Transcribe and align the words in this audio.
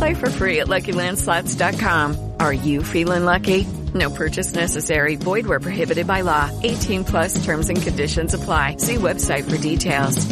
Play 0.00 0.14
for 0.14 0.30
free 0.30 0.60
at 0.60 0.68
LuckyLandSlots.com. 0.68 2.32
Are 2.40 2.54
you 2.54 2.82
feeling 2.82 3.26
lucky? 3.26 3.66
No 3.92 4.08
purchase 4.08 4.54
necessary. 4.54 5.16
Void 5.16 5.44
where 5.44 5.60
prohibited 5.60 6.06
by 6.06 6.22
law. 6.22 6.48
18 6.62 7.04
plus 7.04 7.44
terms 7.44 7.68
and 7.68 7.82
conditions 7.82 8.32
apply. 8.32 8.76
See 8.76 8.94
website 8.94 9.44
for 9.44 9.58
details. 9.58 10.24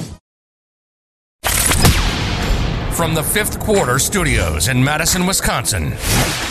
From 2.96 3.12
the 3.12 3.22
fifth 3.22 3.60
quarter 3.60 3.98
studios 3.98 4.68
in 4.68 4.82
Madison, 4.82 5.26
Wisconsin, 5.26 5.92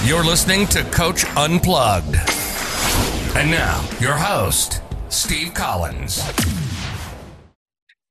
you're 0.06 0.24
listening 0.24 0.68
to 0.68 0.84
Coach 0.84 1.26
Unplugged. 1.36 2.18
And 3.36 3.50
now, 3.50 3.84
your 4.00 4.14
host, 4.14 4.84
Steve 5.10 5.56
Collins. 5.56 6.22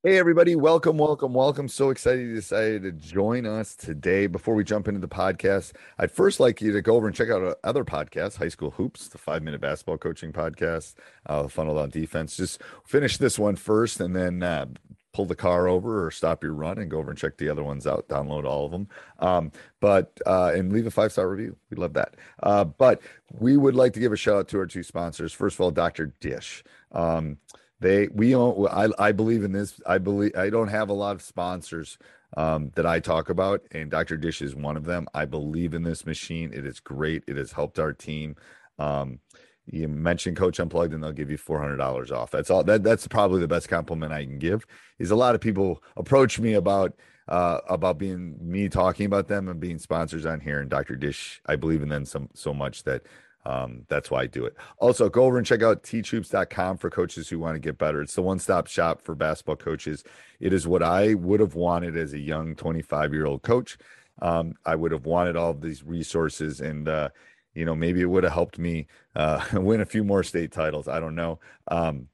Hey, 0.06 0.18
everybody. 0.18 0.54
Welcome, 0.54 0.98
welcome, 0.98 1.34
welcome. 1.34 1.66
So 1.66 1.90
excited 1.90 2.28
you 2.28 2.34
decided 2.36 2.84
to 2.84 2.92
join 2.92 3.44
us 3.44 3.74
today. 3.74 4.28
Before 4.28 4.54
we 4.54 4.62
jump 4.62 4.86
into 4.86 5.00
the 5.00 5.08
podcast, 5.08 5.72
I'd 5.98 6.12
first 6.12 6.38
like 6.38 6.60
you 6.60 6.70
to 6.74 6.80
go 6.80 6.94
over 6.94 7.08
and 7.08 7.16
check 7.16 7.28
out 7.28 7.42
our 7.42 7.56
other 7.64 7.84
podcasts 7.84 8.36
High 8.36 8.50
School 8.50 8.70
Hoops, 8.70 9.08
the 9.08 9.18
five 9.18 9.42
minute 9.42 9.60
basketball 9.60 9.98
coaching 9.98 10.32
podcast, 10.32 10.94
uh, 11.28 11.48
Funnel 11.48 11.74
Down 11.74 11.90
Defense. 11.90 12.36
Just 12.36 12.62
finish 12.84 13.16
this 13.16 13.36
one 13.36 13.56
first 13.56 13.98
and 13.98 14.14
then 14.14 14.44
uh, 14.44 14.66
pull 15.12 15.24
the 15.24 15.34
car 15.34 15.66
over 15.66 16.06
or 16.06 16.12
stop 16.12 16.44
your 16.44 16.54
run 16.54 16.78
and 16.78 16.88
go 16.88 16.98
over 16.98 17.10
and 17.10 17.18
check 17.18 17.36
the 17.36 17.48
other 17.48 17.64
ones 17.64 17.84
out. 17.84 18.06
Download 18.06 18.44
all 18.44 18.66
of 18.66 18.70
them. 18.70 18.86
Um, 19.18 19.50
but 19.80 20.20
uh, 20.24 20.52
and 20.54 20.72
leave 20.72 20.86
a 20.86 20.90
five 20.92 21.10
star 21.10 21.28
review. 21.28 21.56
We 21.68 21.78
love 21.78 21.94
that. 21.94 22.14
Uh, 22.44 22.62
but 22.62 23.02
we 23.32 23.56
would 23.56 23.74
like 23.74 23.92
to 23.94 24.00
give 24.00 24.12
a 24.12 24.16
shout 24.16 24.36
out 24.36 24.48
to 24.50 24.58
our 24.58 24.66
two 24.66 24.84
sponsors. 24.84 25.32
First 25.32 25.56
of 25.56 25.62
all, 25.62 25.72
Dr. 25.72 26.14
Dish. 26.20 26.62
Um, 26.92 27.38
they 27.80 28.08
we 28.08 28.34
own 28.34 28.66
I, 28.70 28.88
I 28.98 29.12
believe 29.12 29.44
in 29.44 29.52
this 29.52 29.80
i 29.86 29.98
believe 29.98 30.34
i 30.36 30.50
don't 30.50 30.68
have 30.68 30.88
a 30.88 30.94
lot 30.94 31.14
of 31.14 31.22
sponsors 31.22 31.98
um, 32.36 32.72
that 32.74 32.86
i 32.86 33.00
talk 33.00 33.28
about 33.28 33.62
and 33.72 33.90
dr 33.90 34.16
dish 34.16 34.42
is 34.42 34.54
one 34.54 34.76
of 34.76 34.84
them. 34.84 35.06
I 35.14 35.24
believe 35.24 35.74
in 35.74 35.82
this 35.82 36.06
machine. 36.06 36.52
It 36.52 36.66
is 36.66 36.80
great. 36.80 37.22
It 37.26 37.36
has 37.36 37.52
helped 37.52 37.78
our 37.78 37.92
team. 37.92 38.36
Um, 38.78 39.20
you 39.66 39.88
mention 39.88 40.34
coach 40.34 40.60
unplugged 40.60 40.94
and 40.94 41.02
they'll 41.02 41.12
give 41.12 41.30
you 41.30 41.38
$400 41.38 42.12
off. 42.12 42.30
That's 42.30 42.50
all 42.50 42.62
that 42.64 42.82
that's 42.82 43.06
probably 43.08 43.40
the 43.40 43.48
best 43.48 43.68
compliment 43.68 44.12
i 44.12 44.24
can 44.24 44.38
give 44.38 44.66
is 44.98 45.10
a 45.10 45.16
lot 45.16 45.34
of 45.34 45.40
people 45.40 45.82
approach 45.96 46.38
me 46.38 46.54
about 46.54 46.94
uh, 47.28 47.58
about 47.68 47.98
being 47.98 48.36
me 48.40 48.68
talking 48.68 49.04
about 49.06 49.26
them 49.26 49.48
and 49.48 49.58
being 49.58 49.78
sponsors 49.78 50.24
on 50.24 50.38
here 50.38 50.60
and 50.60 50.70
dr 50.70 50.94
dish 50.96 51.40
i 51.46 51.56
believe 51.56 51.82
in 51.82 51.88
them 51.88 52.04
so, 52.04 52.28
so 52.34 52.54
much 52.54 52.84
that 52.84 53.02
um, 53.46 53.86
that's 53.88 54.10
why 54.10 54.22
I 54.22 54.26
do 54.26 54.44
it. 54.44 54.56
Also, 54.78 55.08
go 55.08 55.24
over 55.24 55.38
and 55.38 55.46
check 55.46 55.62
out 55.62 55.84
teachhoops.com 55.84 56.78
for 56.78 56.90
coaches 56.90 57.28
who 57.28 57.38
want 57.38 57.54
to 57.54 57.60
get 57.60 57.78
better. 57.78 58.02
It's 58.02 58.16
the 58.16 58.22
one 58.22 58.40
stop 58.40 58.66
shop 58.66 59.00
for 59.00 59.14
basketball 59.14 59.54
coaches. 59.54 60.02
It 60.40 60.52
is 60.52 60.66
what 60.66 60.82
I 60.82 61.14
would 61.14 61.38
have 61.38 61.54
wanted 61.54 61.96
as 61.96 62.12
a 62.12 62.18
young 62.18 62.56
25 62.56 63.14
year 63.14 63.24
old 63.24 63.42
coach. 63.42 63.78
Um, 64.20 64.54
I 64.64 64.74
would 64.74 64.90
have 64.90 65.06
wanted 65.06 65.36
all 65.36 65.50
of 65.50 65.60
these 65.60 65.84
resources 65.84 66.60
and, 66.60 66.88
uh, 66.88 67.10
you 67.54 67.64
know, 67.64 67.76
maybe 67.76 68.00
it 68.00 68.06
would 68.06 68.24
have 68.24 68.32
helped 68.32 68.58
me 68.58 68.88
uh, 69.14 69.44
win 69.52 69.80
a 69.80 69.86
few 69.86 70.02
more 70.02 70.24
state 70.24 70.50
titles. 70.50 70.88
I 70.88 70.98
don't 70.98 71.14
know. 71.14 71.38
Um, 71.68 72.08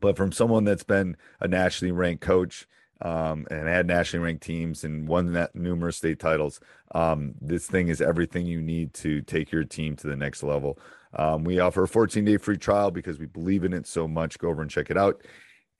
but 0.00 0.14
from 0.14 0.30
someone 0.30 0.64
that's 0.64 0.84
been 0.84 1.16
a 1.40 1.48
nationally 1.48 1.92
ranked 1.92 2.22
coach, 2.22 2.68
um, 3.02 3.46
and 3.50 3.68
had 3.68 3.86
nationally 3.86 4.24
ranked 4.24 4.42
teams 4.42 4.84
and 4.84 5.06
won 5.06 5.32
that 5.34 5.54
numerous 5.54 5.96
state 5.96 6.18
titles. 6.18 6.60
Um, 6.94 7.34
this 7.40 7.66
thing 7.66 7.88
is 7.88 8.00
everything 8.00 8.46
you 8.46 8.60
need 8.60 8.94
to 8.94 9.22
take 9.22 9.52
your 9.52 9.64
team 9.64 9.96
to 9.96 10.06
the 10.06 10.16
next 10.16 10.42
level. 10.42 10.78
Um, 11.14 11.44
we 11.44 11.60
offer 11.60 11.84
a 11.84 11.88
14 11.88 12.24
day 12.24 12.36
free 12.36 12.58
trial 12.58 12.90
because 12.90 13.18
we 13.18 13.26
believe 13.26 13.64
in 13.64 13.72
it 13.72 13.86
so 13.86 14.06
much. 14.08 14.38
Go 14.38 14.48
over 14.48 14.62
and 14.62 14.70
check 14.70 14.90
it 14.90 14.96
out. 14.96 15.22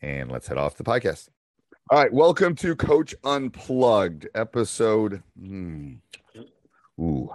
And 0.02 0.30
let's 0.30 0.46
head 0.46 0.58
off 0.58 0.76
the 0.76 0.84
podcast. 0.84 1.28
All 1.90 2.02
right. 2.02 2.12
Welcome 2.12 2.54
to 2.56 2.74
Coach 2.74 3.14
Unplugged, 3.24 4.26
episode. 4.34 5.22
Hmm, 5.38 5.94
ooh, 7.00 7.30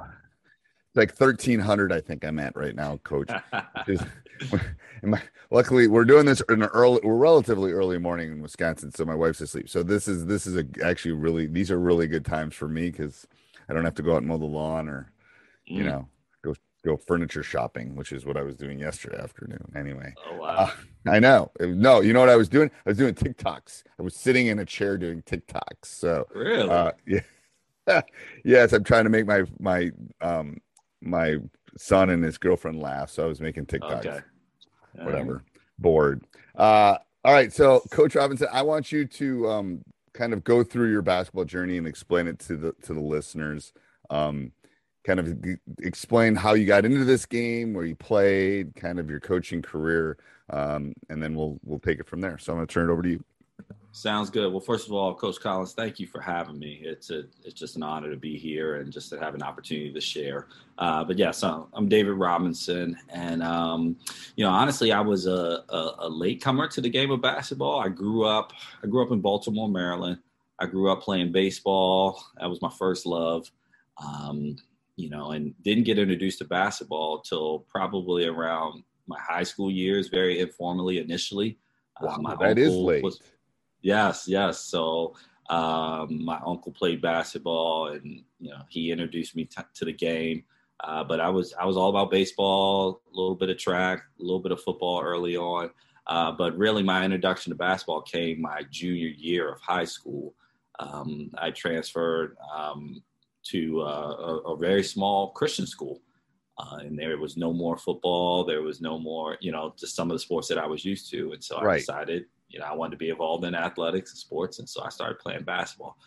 like 0.96 1.09
1300, 1.18 1.91
I 1.91 2.02
think 2.02 2.25
I'm 2.25 2.40
at 2.40 2.56
right 2.56 2.75
now, 2.75 2.97
Coach. 2.97 3.29
luckily 5.52 5.88
we're 5.88 6.06
doing 6.06 6.25
this 6.25 6.41
in 6.50 6.63
an 6.63 6.69
early 6.74 7.00
we're 7.03 7.16
relatively 7.16 7.72
early 7.72 7.97
morning 7.97 8.31
in 8.31 8.41
wisconsin 8.41 8.91
so 8.91 9.06
my 9.06 9.16
wife's 9.16 9.41
asleep. 9.41 9.69
So 9.69 9.84
this 9.84 10.07
is 10.07 10.25
this 10.25 10.47
is 10.47 10.57
a 10.57 10.66
actually 10.84 11.12
really 11.12 11.47
these 11.47 11.72
are 11.72 11.79
really 11.79 12.07
good 12.07 12.25
times 12.25 12.56
for 12.56 12.68
me 12.68 12.90
because 12.90 13.28
i 13.69 13.74
don't 13.74 13.85
have 13.85 13.96
to 13.96 14.02
go 14.02 14.13
out 14.13 14.18
and 14.18 14.28
mow 14.28 14.38
the 14.38 14.46
lawn 14.46 14.90
or 14.90 15.12
you 15.66 15.84
mm. 15.84 15.88
know 15.88 16.07
go 16.44 16.56
go 16.84 16.97
furniture 16.97 17.44
shopping 17.44 17.96
which 17.96 18.12
is 18.12 18.25
what 18.25 18.38
i 18.38 18.41
was 18.41 18.56
doing 18.56 18.79
yesterday 18.79 19.19
afternoon 19.19 19.72
anyway. 19.75 20.13
Oh, 20.29 20.38
wow. 20.38 20.56
Uh, 20.56 20.72
i 21.08 21.19
know. 21.19 21.52
No 21.59 22.02
you 22.02 22.13
know 22.13 22.19
what 22.19 22.29
i 22.29 22.35
was 22.35 22.50
doing? 22.50 22.72
I 22.85 22.90
was 22.90 22.97
doing 22.97 23.13
tiktoks. 23.13 23.84
I 24.00 24.03
was 24.03 24.16
sitting 24.16 24.47
in 24.47 24.59
a 24.59 24.66
chair 24.66 24.97
doing 24.97 25.22
tiktoks 25.23 25.85
so 25.85 26.28
really? 26.34 26.69
uh, 26.69 26.91
yeah. 27.88 28.02
Yes 28.46 28.73
i'm 28.73 28.84
trying 28.84 29.03
to 29.03 29.09
make 29.09 29.25
my 29.25 29.44
my 29.59 29.91
um 30.22 30.58
my 31.01 31.38
son 31.78 32.09
and 32.09 32.23
his 32.23 32.38
girlfriend 32.38 32.79
laugh 32.79 33.09
so 33.09 33.23
i 33.23 33.28
was 33.28 33.41
making 33.41 33.66
tiktoks 33.66 34.06
okay 34.06 34.19
whatever, 34.94 35.44
bored. 35.78 36.25
Uh, 36.56 36.97
all 37.23 37.34
right. 37.34 37.51
So, 37.51 37.81
Coach 37.91 38.16
Robinson, 38.16 38.47
I 38.51 38.62
want 38.62 38.91
you 38.91 39.06
to 39.06 39.50
um, 39.50 39.81
kind 40.13 40.34
of 40.34 40.44
go 40.44 40.63
through 40.63 40.91
your 40.91 41.01
basketball 41.01 41.45
journey 41.45 41.78
and 41.78 41.88
explain 41.88 42.28
it 42.28 42.40
to 42.40 42.57
the 42.57 42.73
to 42.84 42.94
the 42.94 43.01
listeners. 43.01 43.73
Um, 44.09 44.51
kind 45.03 45.19
of 45.19 45.41
g- 45.41 45.56
explain 45.79 46.35
how 46.35 46.53
you 46.53 46.66
got 46.66 46.85
into 46.85 47.06
this 47.06 47.25
game, 47.25 47.73
where 47.73 47.85
you 47.85 47.95
played, 47.95 48.75
kind 48.75 49.00
of 49.00 49.09
your 49.09 49.19
coaching 49.19 49.61
career, 49.61 50.17
um, 50.50 50.94
and 51.09 51.22
then 51.22 51.35
we'll 51.35 51.59
we'll 51.63 51.79
take 51.79 52.00
it 52.00 52.07
from 52.07 52.22
there. 52.22 52.38
So, 52.38 52.53
I'm 52.53 52.57
going 52.57 52.67
to 52.67 52.73
turn 52.73 52.90
it 52.90 52.94
over 52.94 53.01
to 53.01 53.09
you. 53.09 53.23
Sounds 53.94 54.29
good. 54.29 54.52
Well, 54.52 54.61
first 54.61 54.88
of 54.88 54.93
all, 54.93 55.14
Coach 55.14 55.40
Collins, 55.41 55.73
thank 55.73 55.99
you 55.99 56.08
for 56.08 56.22
having 56.22 56.58
me. 56.58 56.82
It's 56.82 57.09
a 57.09 57.26
it's 57.43 57.53
just 57.53 57.76
an 57.76 57.84
honor 57.84 58.09
to 58.09 58.16
be 58.16 58.38
here 58.38 58.76
and 58.76 58.91
just 58.91 59.09
to 59.09 59.20
have 59.20 59.35
an 59.35 59.43
opportunity 59.43 59.91
to 59.91 59.99
share. 59.99 60.47
Uh, 60.78 61.03
but 61.03 61.17
yeah, 61.17 61.32
so 61.32 61.67
I'm 61.73 61.90
David 61.90 62.14
Robinson, 62.14 62.97
and 63.09 63.43
um, 63.43 63.97
you 64.38 64.46
know, 64.46 64.52
honestly, 64.52 64.93
I 64.93 65.02
was 65.02 65.28
a, 65.28 65.66
a, 65.70 65.96
a 65.99 66.09
late 66.09 66.41
comer 66.41 66.70
to 66.70 66.79
the 66.79 66.90
game 66.90 67.11
of 67.11 67.22
basketball. 67.22 67.82
I 67.82 67.90
grew 67.90 68.23
up 68.23 68.53
I 68.82 68.88
grew 68.88 69.05
up 69.05 69.11
in 69.11 69.20
Baltimore, 69.20 69.67
Maryland. 69.67 70.20
I 70.58 70.67
grew 70.67 70.90
up 70.90 71.02
playing 71.02 71.34
baseball. 71.34 72.23
That 72.40 72.49
was 72.49 72.61
my 72.61 72.72
first 72.72 73.05
love. 73.05 73.52
Um, 73.97 74.55
you 74.96 75.09
know, 75.09 75.32
and 75.32 75.53
didn't 75.64 75.84
get 75.84 75.99
introduced 75.99 76.38
to 76.40 76.46
basketball 76.46 77.20
till 77.22 77.59
probably 77.67 78.26
around 78.26 78.84
my 79.08 79.20
high 79.20 79.43
school 79.43 79.70
years, 79.70 80.08
very 80.08 80.40
informally 80.40 80.99
initially. 80.99 81.58
Wow, 81.99 82.20
uh, 82.26 82.35
that 82.35 82.58
is 82.58 82.73
late. 82.73 83.03
Was, 83.03 83.20
Yes, 83.81 84.28
yes. 84.28 84.59
So 84.61 85.16
um, 85.49 86.23
my 86.23 86.39
uncle 86.45 86.72
played 86.72 87.01
basketball, 87.01 87.87
and 87.87 88.23
you 88.39 88.51
know 88.51 88.61
he 88.69 88.91
introduced 88.91 89.35
me 89.35 89.45
t- 89.45 89.61
to 89.75 89.85
the 89.85 89.93
game. 89.93 90.43
Uh, 90.83 91.03
but 91.03 91.19
I 91.19 91.29
was 91.29 91.53
I 91.59 91.66
was 91.66 91.78
all 91.78 91.89
about 91.89 92.11
baseball, 92.11 93.01
a 93.11 93.16
little 93.16 93.35
bit 93.35 93.49
of 93.49 93.57
track, 93.57 94.03
a 94.19 94.23
little 94.23 94.39
bit 94.39 94.51
of 94.51 94.61
football 94.61 95.01
early 95.01 95.37
on. 95.37 95.69
Uh, 96.07 96.31
but 96.31 96.57
really, 96.57 96.83
my 96.83 97.03
introduction 97.03 97.51
to 97.51 97.57
basketball 97.57 98.01
came 98.01 98.41
my 98.41 98.63
junior 98.72 99.07
year 99.07 99.53
of 99.53 99.61
high 99.61 99.85
school. 99.85 100.33
Um, 100.79 101.31
I 101.37 101.51
transferred 101.51 102.37
um, 102.55 103.03
to 103.43 103.81
uh, 103.81 103.85
a, 103.85 104.37
a, 104.53 104.57
very 104.57 104.83
small 104.83 105.31
Christian 105.31 105.67
school. 105.67 106.01
Uh, 106.57 106.78
and 106.78 106.97
there 106.97 107.17
was 107.17 107.37
no 107.37 107.53
more 107.53 107.78
football. 107.78 108.43
There 108.43 108.61
was 108.61 108.81
no 108.81 108.97
more, 108.97 109.37
you 109.41 109.51
know, 109.51 109.73
just 109.78 109.95
some 109.95 110.09
of 110.09 110.16
the 110.16 110.19
sports 110.19 110.47
that 110.47 110.57
I 110.57 110.66
was 110.66 110.83
used 110.83 111.09
to. 111.11 111.33
And 111.33 111.43
so 111.43 111.57
I 111.57 111.78
decided, 111.78 112.25
you 112.52 112.59
know, 112.59 112.66
I 112.66 112.74
wanted 112.74 112.92
to 112.92 112.98
be 112.98 113.09
involved 113.09 113.46
in 113.46 113.56
athletics 113.56 114.12
and 114.12 114.20
sports. 114.20 114.59
And 114.59 114.68
so 114.68 114.84
I 114.84 114.90
started 114.90 115.20
playing 115.20 115.44
basketball 115.44 115.98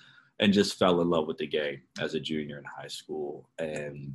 and 0.41 0.53
just 0.53 0.79
fell 0.79 1.01
in 1.01 1.09
love 1.09 1.27
with 1.27 1.39
the 1.39 1.47
game 1.47 1.81
as 2.01 2.15
a 2.15 2.21
junior 2.21 2.59
in 2.59 2.65
high 2.65 2.89
school. 2.89 3.49
And, 3.59 4.15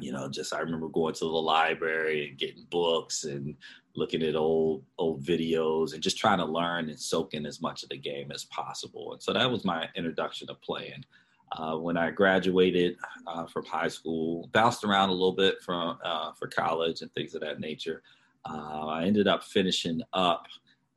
you 0.00 0.12
know, 0.12 0.28
just 0.28 0.54
I 0.54 0.60
remember 0.60 0.88
going 0.88 1.14
to 1.14 1.24
the 1.24 1.26
library 1.26 2.28
and 2.28 2.38
getting 2.38 2.66
books 2.70 3.24
and 3.24 3.56
looking 3.96 4.22
at 4.22 4.36
old 4.36 4.84
old 4.98 5.24
videos 5.24 5.94
and 5.94 6.02
just 6.02 6.18
trying 6.18 6.38
to 6.38 6.44
learn 6.44 6.88
and 6.90 7.00
soak 7.00 7.34
in 7.34 7.46
as 7.46 7.60
much 7.60 7.82
of 7.82 7.88
the 7.88 7.96
game 7.96 8.30
as 8.30 8.44
possible. 8.44 9.12
And 9.12 9.22
so 9.22 9.32
that 9.32 9.50
was 9.50 9.64
my 9.64 9.88
introduction 9.96 10.46
to 10.48 10.54
playing. 10.54 11.04
Uh, 11.52 11.76
when 11.76 11.96
I 11.96 12.10
graduated 12.10 12.96
uh, 13.26 13.46
from 13.46 13.64
high 13.64 13.88
school, 13.88 14.50
bounced 14.52 14.84
around 14.84 15.10
a 15.10 15.12
little 15.12 15.32
bit 15.32 15.62
from 15.62 15.96
uh, 16.04 16.32
for 16.32 16.48
college 16.48 17.02
and 17.02 17.12
things 17.12 17.34
of 17.34 17.40
that 17.42 17.60
nature. 17.60 18.02
Uh, 18.44 18.86
I 18.86 19.04
ended 19.04 19.26
up 19.26 19.42
finishing 19.42 20.02
up 20.12 20.46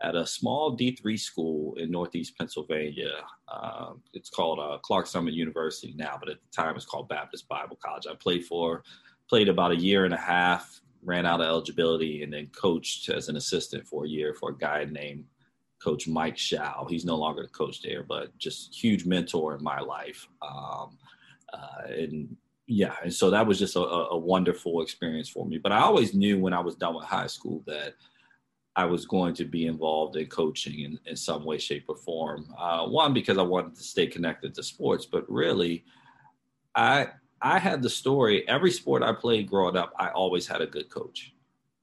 at 0.02 0.16
a 0.16 0.26
small 0.26 0.78
D3 0.78 1.20
school 1.20 1.76
in 1.76 1.92
Northeast 1.92 2.38
Pennsylvania. 2.38 3.12
Uh, 3.48 3.92
it's 4.14 4.30
called 4.30 4.60
uh, 4.60 4.78
Clarks 4.82 5.12
Summit 5.12 5.34
University 5.34 5.94
now, 5.96 6.18
but 6.20 6.30
at 6.30 6.38
the 6.42 6.56
time 6.56 6.76
it's 6.76 6.86
called 6.86 7.10
Baptist 7.10 7.48
Bible 7.48 7.78
College. 7.84 8.08
I 8.10 8.16
played 8.16 8.46
for, 8.46 8.84
played 9.28 9.50
about 9.50 9.72
a 9.72 9.76
year 9.76 10.06
and 10.06 10.14
a 10.14 10.18
half, 10.18 10.82
ran 11.04 11.26
out 11.26 11.42
of 11.42 11.48
eligibility, 11.48 12.24
and 12.24 12.32
then 12.32 12.48
coached 12.48 13.10
as 13.10 13.28
an 13.28 13.36
assistant 13.36 13.88
for 13.88 14.06
a 14.06 14.10
year 14.10 14.34
for 14.34 14.52
a 14.52 14.58
guy 14.58 14.86
named 14.86 15.26
Coach 15.82 16.08
Mike 16.08 16.38
Shao. 16.38 16.86
He's 16.90 17.06
no 17.06 17.16
longer 17.16 17.44
the 17.44 17.50
coach 17.50 17.82
there, 17.82 18.04
but 18.04 18.38
just 18.38 18.74
huge 18.74 19.06
mentor 19.06 19.56
in 19.56 19.64
my 19.64 19.80
life. 19.80 20.28
Um, 20.42 20.98
uh, 21.54 21.88
and 21.88 22.36
yeah, 22.68 22.96
and 23.04 23.14
so 23.14 23.32
that 23.32 23.48
was 23.48 23.58
just 23.58 23.76
a, 23.76 23.80
a, 23.80 24.18
wonderful 24.18 24.82
experience 24.82 25.28
for 25.28 25.46
me. 25.46 25.58
But 25.58 25.72
I 25.72 25.80
always 25.80 26.14
knew 26.14 26.38
when 26.38 26.54
I 26.54 26.60
was 26.60 26.76
done 26.76 26.94
with 26.94 27.06
high 27.06 27.26
school 27.26 27.64
that 27.66 27.96
I 28.80 28.86
was 28.86 29.06
going 29.06 29.34
to 29.34 29.44
be 29.44 29.66
involved 29.66 30.16
in 30.16 30.28
coaching 30.28 30.80
in, 30.80 30.98
in 31.06 31.18
some 31.18 31.44
way, 31.44 31.58
shape, 31.58 31.84
or 31.90 31.98
form. 31.98 32.48
Uh, 32.58 32.88
one 32.88 33.14
because 33.14 33.38
I 33.38 33.42
wanted 33.42 33.76
to 33.76 33.84
stay 33.84 34.08
connected 34.08 34.54
to 34.54 34.64
sports, 34.64 35.06
but 35.06 35.30
really, 35.30 35.84
I 36.76 37.08
I 37.42 37.60
had 37.60 37.82
the 37.82 37.90
story. 37.90 38.48
Every 38.48 38.72
sport 38.72 39.04
I 39.04 39.12
played 39.12 39.50
growing 39.50 39.76
up, 39.76 39.92
I 40.00 40.12
always 40.12 40.48
had 40.48 40.62
a 40.62 40.66
good 40.66 40.90
coach. 40.90 41.34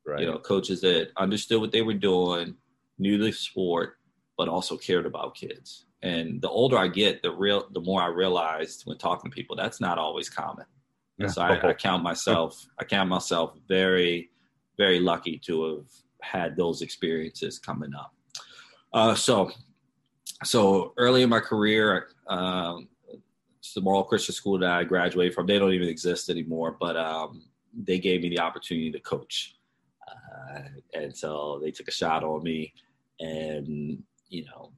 Right. 0.07 0.21
You 0.21 0.27
know, 0.27 0.39
coaches 0.39 0.81
that 0.81 1.11
understood 1.19 1.61
what 1.61 1.71
they 1.71 1.83
were 1.83 1.93
doing, 1.93 2.55
knew 2.99 3.19
the 3.19 3.31
sport, 3.31 3.99
but 4.39 4.49
also 4.49 4.79
cared 4.79 5.05
about 5.05 5.35
kids. 5.35 5.85
And 6.03 6.41
the 6.41 6.49
older 6.49 6.79
I 6.79 6.89
get, 6.89 7.23
the 7.23 7.31
real 7.31 7.69
the 7.75 7.81
more 7.81 8.01
I 8.01 8.07
realized 8.07 8.85
when 8.87 8.97
talking 8.97 9.31
to 9.31 9.35
people 9.35 9.55
that's 9.55 9.83
not 9.83 9.99
always 9.99 10.31
common. 10.31 10.65
Yeah. 11.19 11.27
so 11.27 11.43
I, 11.43 11.69
I 11.69 11.75
count 11.87 12.03
myself 12.03 12.67
I 12.79 12.85
count 12.85 13.11
myself 13.11 13.53
very 13.69 14.31
very 14.79 14.99
lucky 14.99 15.39
to 15.47 15.55
have 15.65 16.06
had 16.23 16.57
those 16.57 16.83
experiences 16.83 17.59
coming 17.59 17.95
up. 17.95 18.15
Uh, 18.93 19.15
so 19.15 19.51
so 20.45 20.93
early 20.97 21.23
in 21.23 21.31
my 21.31 21.41
career, 21.41 22.09
um, 22.29 22.89
the 23.75 23.81
Moral 23.81 24.05
Christian 24.05 24.35
School 24.35 24.59
that 24.59 24.71
I 24.71 24.85
graduated 24.85 25.35
from, 25.35 25.47
they 25.47 25.59
don't 25.59 25.73
even 25.73 25.89
exist 25.89 26.31
anymore, 26.31 26.77
but 26.79 26.97
um, 26.97 27.45
they 27.75 27.99
gave 27.99 28.23
me 28.23 28.29
the 28.29 28.41
opportunity 28.41 28.91
to 28.93 29.01
coach. 29.01 29.57
Uh, 30.09 30.61
and 30.95 31.17
so 31.17 31.61
they 31.63 31.71
took 31.71 31.89
a 31.89 31.93
shot 31.93 32.23
on 32.23 32.43
me 32.43 32.73
and 33.21 34.03
you 34.29 34.45
know, 34.45 34.73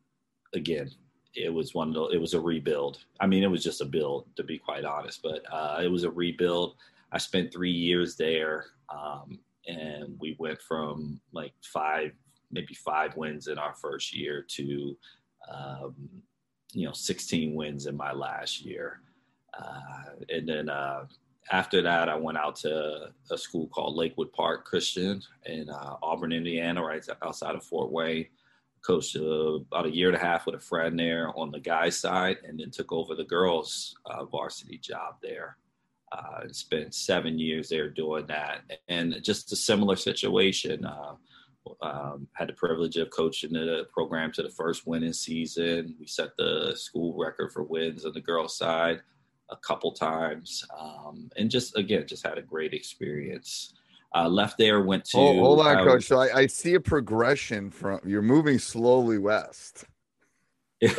again, 0.55 0.90
it 1.35 1.52
was 1.52 1.75
one 1.75 1.88
of 1.88 1.94
the, 1.94 2.05
it 2.08 2.20
was 2.20 2.35
a 2.35 2.40
rebuild. 2.40 3.05
I 3.20 3.26
mean, 3.26 3.43
it 3.43 3.50
was 3.50 3.62
just 3.62 3.81
a 3.81 3.85
build 3.85 4.26
to 4.37 4.43
be 4.43 4.58
quite 4.58 4.85
honest, 4.85 5.23
but 5.23 5.43
uh, 5.50 5.81
it 5.82 5.88
was 5.88 6.05
a 6.05 6.11
rebuild. 6.11 6.76
I 7.12 7.19
spent 7.19 7.52
three 7.52 7.70
years 7.70 8.17
there, 8.17 8.67
um, 8.88 9.38
and 9.69 10.17
we 10.19 10.35
went 10.38 10.61
from 10.61 11.20
like 11.32 11.53
five, 11.62 12.12
maybe 12.50 12.75
five 12.75 13.17
wins 13.17 13.47
in 13.47 13.59
our 13.59 13.75
first 13.75 14.17
year 14.17 14.44
to, 14.49 14.97
um, 15.53 15.94
you 16.73 16.87
know, 16.87 16.93
16 16.93 17.55
wins 17.55 17.87
in 17.87 17.97
my 17.97 18.12
last 18.12 18.62
year. 18.65 19.00
Uh, 19.59 20.25
and 20.31 20.49
then 20.49 20.69
uh, 20.69 21.05
after 21.50 21.82
that, 21.82 22.09
I 22.09 22.17
went 22.17 22.38
out 22.38 22.56
to 22.56 23.11
a 23.31 23.38
school 23.38 23.69
called 23.69 23.97
Lakewood 23.97 24.32
Park 24.32 24.65
Christian 24.65 25.23
in 25.47 25.69
uh, 25.69 25.97
Auburn, 26.03 26.32
Indiana, 26.32 26.82
right 26.82 27.05
outside 27.23 27.55
of 27.55 27.64
Fort 27.64 27.91
Wayne. 27.91 28.26
Coached 28.87 29.17
uh, 29.17 29.56
about 29.56 29.87
a 29.87 29.94
year 29.94 30.09
and 30.09 30.17
a 30.17 30.21
half 30.21 30.47
with 30.47 30.55
a 30.55 30.61
friend 30.61 30.99
there 30.99 31.37
on 31.37 31.50
the 31.50 31.59
guys' 31.59 31.99
side, 31.99 32.37
and 32.44 32.61
then 32.61 32.71
took 32.71 32.93
over 32.93 33.14
the 33.14 33.25
girls' 33.25 33.97
uh, 34.06 34.25
varsity 34.25 34.79
job 34.79 35.17
there. 35.21 35.56
Uh, 36.11 36.41
and 36.43 36.57
spent 36.57 36.95
seven 36.95 37.39
years 37.39 37.69
there 37.69 37.91
doing 37.91 38.27
that, 38.27 38.63
and 38.89 39.19
just 39.23 39.53
a 39.53 39.57
similar 39.57 39.97
situation. 39.97 40.85
Uh, 40.85 41.15
um, 41.83 42.27
had 42.33 42.49
the 42.49 42.55
privilege 42.55 42.97
of 42.97 43.11
coaching 43.11 43.53
the 43.53 43.87
program 43.93 44.33
to 44.33 44.43
the 44.43 44.49
first 44.49 44.87
winning 44.87 45.13
season. 45.13 45.95
We 46.01 46.07
set 46.07 46.31
the 46.37 46.73
school 46.75 47.15
record 47.19 47.53
for 47.53 47.63
wins 47.63 48.05
on 48.05 48.13
the 48.13 48.21
girls' 48.21 48.57
side 48.57 49.03
a 49.51 49.57
couple 49.57 49.93
times, 49.93 50.65
um, 50.79 51.31
and 51.37 51.51
just 51.51 51.77
again, 51.77 52.07
just 52.07 52.27
had 52.27 52.39
a 52.39 52.43
great 52.43 52.75
experience. 52.75 53.75
Uh, 54.15 54.29
left 54.29 54.57
there, 54.57 54.83
went 54.83 55.05
to. 55.05 55.19
Oh, 55.19 55.39
hold 55.41 55.61
on, 55.61 55.85
coach. 55.85 56.07
So 56.07 56.19
I, 56.19 56.35
I, 56.35 56.47
see 56.47 56.75
a 56.75 56.81
progression 56.81 57.71
from 57.71 58.01
you're 58.07 58.23
moving 58.23 58.59
slowly 58.59 59.19
west. 59.19 59.85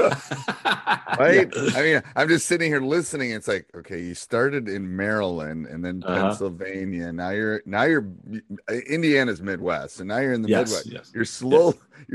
right? 1.18 1.48
Yeah. 1.56 1.72
I 1.76 1.82
mean, 1.82 2.04
I'm 2.16 2.28
just 2.28 2.48
sitting 2.48 2.70
here 2.70 2.82
listening. 2.82 3.32
It's 3.32 3.48
like, 3.48 3.66
okay, 3.74 4.02
you 4.02 4.14
started 4.14 4.68
in 4.68 4.96
Maryland 4.96 5.68
and 5.68 5.84
then 5.86 6.04
uh-huh. 6.06 6.22
Pennsylvania. 6.22 7.14
Now 7.14 7.30
you're 7.30 7.62
now 7.66 7.84
you're 7.84 8.06
Indiana's 8.70 9.42
Midwest, 9.42 10.02
and 10.02 10.10
now 10.10 10.18
you're 10.18 10.34
in 10.34 10.42
the 10.42 10.50
yes, 10.50 10.68
Midwest. 10.68 10.92
Yes, 10.92 11.12
you're 11.16 11.26
slow. 11.26 11.70
Yes. 11.72 11.80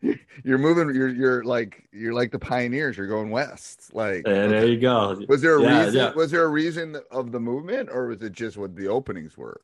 You're 0.00 0.16
you're 0.44 0.58
moving. 0.58 0.94
You're 0.94 1.10
you're 1.10 1.44
like 1.44 1.84
you're 1.92 2.14
like 2.14 2.32
the 2.32 2.38
pioneers. 2.38 2.96
You're 2.96 3.06
going 3.06 3.30
west. 3.30 3.94
Like 3.94 4.22
and 4.26 4.50
there 4.50 4.66
you 4.66 4.80
go. 4.80 5.20
Was 5.28 5.42
there 5.42 5.58
a 5.58 5.62
yeah, 5.62 5.84
reason? 5.84 5.94
Yeah. 5.94 6.12
Was 6.14 6.30
there 6.30 6.44
a 6.44 6.48
reason 6.48 6.96
of 7.10 7.32
the 7.32 7.38
movement, 7.38 7.90
or 7.92 8.06
was 8.06 8.22
it 8.22 8.32
just 8.32 8.56
what 8.56 8.74
the 8.74 8.88
openings 8.88 9.36
were? 9.36 9.60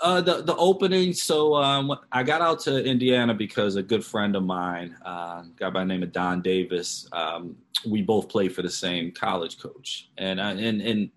Uh, 0.00 0.20
the 0.20 0.42
the 0.42 0.54
opening. 0.56 1.12
So 1.12 1.56
um, 1.56 1.98
I 2.12 2.22
got 2.22 2.40
out 2.40 2.60
to 2.60 2.84
Indiana 2.84 3.34
because 3.34 3.74
a 3.74 3.82
good 3.82 4.04
friend 4.04 4.36
of 4.36 4.44
mine, 4.44 4.96
uh, 5.04 5.42
guy 5.56 5.70
by 5.70 5.80
the 5.80 5.86
name 5.86 6.04
of 6.04 6.12
Don 6.12 6.40
Davis, 6.40 7.08
um, 7.12 7.56
we 7.84 8.02
both 8.02 8.28
played 8.28 8.54
for 8.54 8.62
the 8.62 8.70
same 8.70 9.10
college 9.10 9.58
coach, 9.58 10.08
and 10.16 10.38
uh, 10.38 10.54
and 10.56 10.80
and 10.80 11.10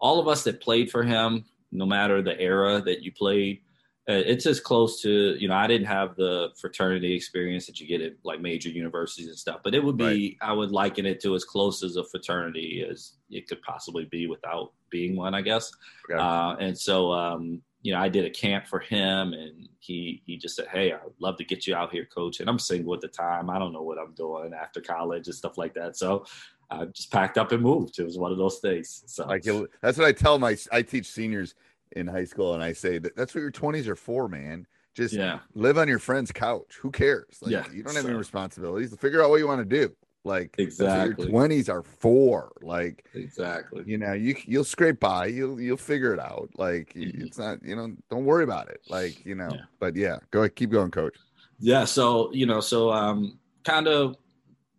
all 0.00 0.20
of 0.20 0.26
us 0.26 0.42
that 0.44 0.62
played 0.62 0.90
for 0.90 1.02
him, 1.02 1.44
no 1.70 1.84
matter 1.84 2.22
the 2.22 2.38
era 2.40 2.80
that 2.80 3.02
you 3.02 3.12
played, 3.12 3.60
uh, 4.08 4.12
it's 4.12 4.46
as 4.46 4.58
close 4.58 5.02
to 5.02 5.36
you 5.38 5.46
know 5.46 5.54
I 5.54 5.66
didn't 5.66 5.88
have 5.88 6.16
the 6.16 6.48
fraternity 6.58 7.14
experience 7.14 7.66
that 7.66 7.78
you 7.78 7.86
get 7.86 8.00
at 8.00 8.14
like 8.22 8.40
major 8.40 8.70
universities 8.70 9.28
and 9.28 9.36
stuff, 9.36 9.60
but 9.62 9.74
it 9.74 9.84
would 9.84 9.98
be 9.98 10.38
right. 10.40 10.50
I 10.50 10.54
would 10.54 10.70
liken 10.70 11.04
it 11.04 11.20
to 11.22 11.34
as 11.34 11.44
close 11.44 11.82
as 11.82 11.96
a 11.96 12.04
fraternity 12.04 12.86
as 12.90 13.16
it 13.28 13.48
could 13.48 13.60
possibly 13.60 14.06
be 14.06 14.28
without 14.28 14.72
being 14.88 15.14
one, 15.14 15.34
I 15.34 15.42
guess. 15.42 15.70
Okay. 16.10 16.18
Uh, 16.18 16.56
and 16.56 16.78
so. 16.78 17.12
Um, 17.12 17.60
you 17.84 17.92
know, 17.92 18.00
I 18.00 18.08
did 18.08 18.24
a 18.24 18.30
camp 18.30 18.66
for 18.66 18.80
him 18.80 19.34
and 19.34 19.68
he 19.78 20.22
he 20.24 20.38
just 20.38 20.56
said, 20.56 20.68
Hey, 20.72 20.92
I'd 20.92 21.00
love 21.18 21.36
to 21.36 21.44
get 21.44 21.66
you 21.66 21.76
out 21.76 21.92
here, 21.92 22.06
coach. 22.06 22.40
And 22.40 22.48
I'm 22.48 22.58
single 22.58 22.94
at 22.94 23.02
the 23.02 23.08
time. 23.08 23.50
I 23.50 23.58
don't 23.58 23.74
know 23.74 23.82
what 23.82 23.98
I'm 23.98 24.14
doing 24.14 24.52
after 24.54 24.80
college 24.80 25.26
and 25.26 25.36
stuff 25.36 25.58
like 25.58 25.74
that. 25.74 25.94
So 25.94 26.24
I 26.70 26.86
just 26.86 27.12
packed 27.12 27.36
up 27.36 27.52
and 27.52 27.62
moved. 27.62 27.98
It 27.98 28.04
was 28.04 28.16
one 28.16 28.32
of 28.32 28.38
those 28.38 28.58
things. 28.58 29.04
So 29.06 29.26
like 29.26 29.44
that's 29.82 29.98
what 29.98 30.06
I 30.06 30.12
tell 30.12 30.38
my 30.38 30.56
I 30.72 30.80
teach 30.80 31.06
seniors 31.06 31.54
in 31.92 32.06
high 32.06 32.24
school 32.24 32.54
and 32.54 32.62
I 32.62 32.72
say 32.72 32.96
that 32.96 33.14
that's 33.16 33.34
what 33.34 33.42
your 33.42 33.52
20s 33.52 33.86
are 33.86 33.96
for, 33.96 34.28
man. 34.28 34.66
Just 34.94 35.12
yeah. 35.12 35.40
live 35.54 35.76
on 35.76 35.86
your 35.86 35.98
friend's 35.98 36.32
couch. 36.32 36.78
Who 36.80 36.90
cares? 36.90 37.36
Like 37.42 37.52
yeah, 37.52 37.64
you 37.70 37.82
don't 37.82 37.94
have 37.94 38.04
so. 38.04 38.08
any 38.08 38.16
responsibilities. 38.16 38.96
Figure 38.96 39.22
out 39.22 39.28
what 39.28 39.40
you 39.40 39.46
want 39.46 39.60
to 39.60 39.64
do. 39.66 39.94
Like 40.24 40.54
exactly, 40.56 41.24
your 41.24 41.30
twenties 41.30 41.68
are 41.68 41.82
for. 41.82 42.52
Like 42.62 43.04
exactly, 43.14 43.84
you 43.86 43.98
know, 43.98 44.14
you 44.14 44.34
you'll 44.46 44.64
scrape 44.64 44.98
by. 44.98 45.26
You'll 45.26 45.60
you'll 45.60 45.76
figure 45.76 46.14
it 46.14 46.20
out. 46.20 46.48
Like 46.56 46.94
mm-hmm. 46.94 47.22
it's 47.22 47.38
not, 47.38 47.62
you 47.62 47.76
know, 47.76 47.94
don't 48.10 48.24
worry 48.24 48.44
about 48.44 48.68
it. 48.70 48.80
Like 48.88 49.24
you 49.26 49.34
know, 49.34 49.50
yeah. 49.52 49.60
but 49.78 49.94
yeah, 49.96 50.16
go 50.30 50.40
ahead, 50.40 50.56
keep 50.56 50.70
going, 50.70 50.90
coach. 50.90 51.16
Yeah. 51.58 51.84
So 51.84 52.32
you 52.32 52.46
know, 52.46 52.60
so 52.60 52.90
um, 52.90 53.38
kind 53.64 53.86
of, 53.86 54.16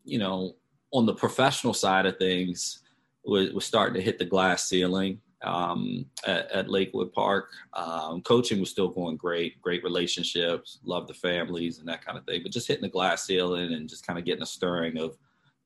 you 0.03 0.17
know, 0.17 0.55
on 0.91 1.05
the 1.05 1.13
professional 1.13 1.75
side 1.75 2.07
of 2.07 2.17
things, 2.17 2.81
we're, 3.23 3.53
we're 3.53 3.59
starting 3.59 3.95
to 3.95 4.01
hit 4.01 4.17
the 4.17 4.25
glass 4.25 4.67
ceiling 4.67 5.21
um, 5.43 6.05
at, 6.25 6.49
at, 6.51 6.69
Lakewood 6.69 7.13
Park. 7.13 7.49
Um, 7.73 8.21
coaching 8.21 8.59
was 8.59 8.69
still 8.69 8.87
going 8.87 9.17
great, 9.17 9.61
great 9.61 9.83
relationships, 9.83 10.79
love 10.83 11.07
the 11.07 11.13
families 11.13 11.79
and 11.79 11.87
that 11.87 12.03
kind 12.03 12.17
of 12.17 12.25
thing. 12.25 12.41
But 12.41 12.51
just 12.51 12.67
hitting 12.67 12.83
the 12.83 12.89
glass 12.89 13.25
ceiling 13.25 13.73
and 13.73 13.89
just 13.89 14.07
kind 14.07 14.17
of 14.17 14.25
getting 14.25 14.43
a 14.43 14.47
stirring 14.47 14.97
of 14.97 15.17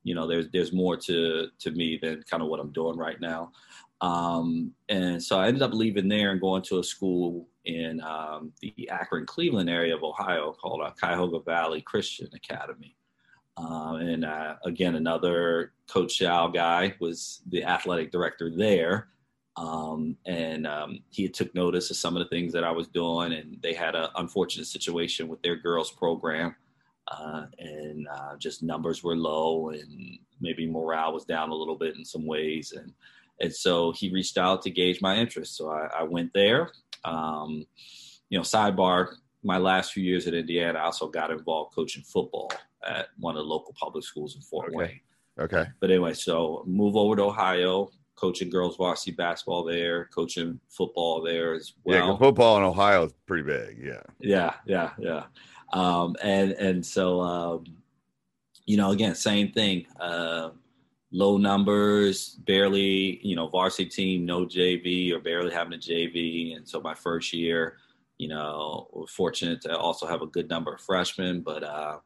you 0.03 0.15
know 0.15 0.27
there's 0.27 0.48
there's 0.51 0.74
more 0.74 0.96
to 0.98 1.48
to 1.60 1.72
me 1.72 2.00
than 2.01 2.24
kind 2.29 2.41
of 2.44 2.50
what 2.50 2.60
i'm 2.60 2.72
doing 2.72 2.98
right 2.98 3.20
now 3.22 3.51
Um, 4.01 4.74
and 4.88 5.22
so 5.22 5.39
I 5.39 5.48
ended 5.48 5.62
up 5.62 5.74
leaving 5.74 6.08
there 6.08 6.32
and 6.32 6.39
going 6.39 6.62
to 6.63 6.79
a 6.79 6.84
school 6.84 7.48
in 7.65 8.01
um, 8.01 8.53
the 8.62 8.89
Akron, 8.89 9.25
Cleveland 9.25 9.70
area 9.70 9.96
of 9.96 10.03
Ohio 10.03 10.53
called 10.53 10.82
uh, 10.82 10.91
Cuyahoga 10.91 11.39
Valley 11.39 11.82
Christian 11.82 12.29
Academy. 12.34 12.96
Uh, 13.58 13.96
and 13.96 14.24
uh, 14.24 14.56
again, 14.63 14.96
another 14.96 15.74
Coach 15.88 16.13
Shao 16.13 16.48
guy 16.48 16.96
was 17.01 17.41
the 17.48 17.63
athletic 17.65 18.10
director 18.12 18.50
there. 18.56 19.10
Um, 19.58 20.15
and 20.25 20.65
um, 20.65 21.00
he 21.10 21.27
took 21.27 21.53
notice 21.53 21.89
of 21.91 21.98
some 21.98 22.15
of 22.15 22.24
the 22.24 22.29
things 22.29 22.53
that 22.53 22.63
I 22.63 22.72
was 22.72 22.88
doing, 22.88 23.34
and 23.34 23.58
they 23.62 23.74
had 23.74 23.96
an 23.96 24.08
unfortunate 24.15 24.68
situation 24.68 25.27
with 25.27 25.41
their 25.41 25.58
girls 25.58 25.91
program, 25.91 26.56
uh, 27.12 27.46
and 27.58 28.08
uh, 28.08 28.36
just 28.38 28.63
numbers 28.63 29.04
were 29.04 29.16
low, 29.16 29.70
and 29.70 30.20
maybe 30.39 30.70
morale 30.70 31.13
was 31.13 31.25
down 31.25 31.50
a 31.50 31.56
little 31.56 31.78
bit 31.78 31.96
in 31.96 32.06
some 32.06 32.25
ways, 32.25 32.74
and 32.75 32.94
and 33.42 33.54
so 33.54 33.92
he 33.92 34.12
reached 34.12 34.38
out 34.38 34.62
to 34.63 34.70
gauge 34.70 35.01
my 35.01 35.16
interest. 35.16 35.56
So 35.56 35.70
I, 35.70 35.89
I 36.00 36.04
went 36.04 36.34
there. 36.34 36.72
Um, 37.06 37.66
you 38.30 38.38
know, 38.38 38.44
sidebar, 38.44 39.16
my 39.44 39.58
last 39.58 39.94
few 39.94 40.04
years 40.04 40.28
at 40.28 40.34
Indiana, 40.34 40.80
I 40.80 40.84
also 40.84 41.08
got 41.08 41.32
involved 41.32 41.74
coaching 41.74 42.04
football 42.04 42.51
at 42.88 43.08
one 43.18 43.36
of 43.36 43.44
the 43.44 43.50
local 43.50 43.74
public 43.80 44.04
schools 44.04 44.36
in 44.36 44.42
Fort 44.42 44.68
Okay. 44.70 44.78
Wayne. 44.78 45.00
Okay. 45.39 45.66
But 45.80 45.89
anyway, 45.89 46.13
so 46.13 46.63
move 46.68 46.96
over 46.98 47.16
to 47.16 47.24
Ohio, 47.24 47.92
coaching 48.16 48.50
girls 48.50 48.75
varsity 48.75 49.12
basketball 49.12 49.63
there, 49.63 50.10
coaching 50.13 50.60
football 50.70 51.22
there 51.24 51.54
as 51.54 51.74
yeah, 51.86 52.06
well. 52.06 52.18
football 52.18 52.58
in 52.58 52.63
Ohio 52.63 53.06
is 53.06 53.13
pretty 53.25 53.44
big. 53.44 53.80
Yeah. 53.82 54.01
Yeah, 54.20 54.54
yeah, 54.66 54.92
yeah. 55.00 55.24
Um, 55.73 56.15
and 56.21 56.51
and 56.53 56.85
so 56.85 57.21
um, 57.21 57.65
you 58.65 58.77
know, 58.77 58.91
again, 58.91 59.15
same 59.15 59.51
thing. 59.51 59.88
Uh, 59.99 60.49
low 61.11 61.38
numbers, 61.38 62.35
barely, 62.45 63.19
you 63.25 63.35
know, 63.35 63.47
varsity 63.47 63.89
team, 63.89 64.25
no 64.25 64.45
JV 64.45 65.11
or 65.11 65.19
barely 65.19 65.51
having 65.51 65.73
a 65.73 65.77
JV. 65.77 66.55
And 66.55 66.67
so 66.67 66.79
my 66.79 66.93
first 66.93 67.33
year, 67.33 67.77
you 68.19 68.27
know, 68.27 69.07
fortunate 69.09 69.61
to 69.61 69.75
also 69.75 70.05
have 70.05 70.21
a 70.21 70.27
good 70.27 70.49
number 70.49 70.73
of 70.73 70.81
freshmen, 70.81 71.41
but 71.41 71.63
uh, 71.63 71.97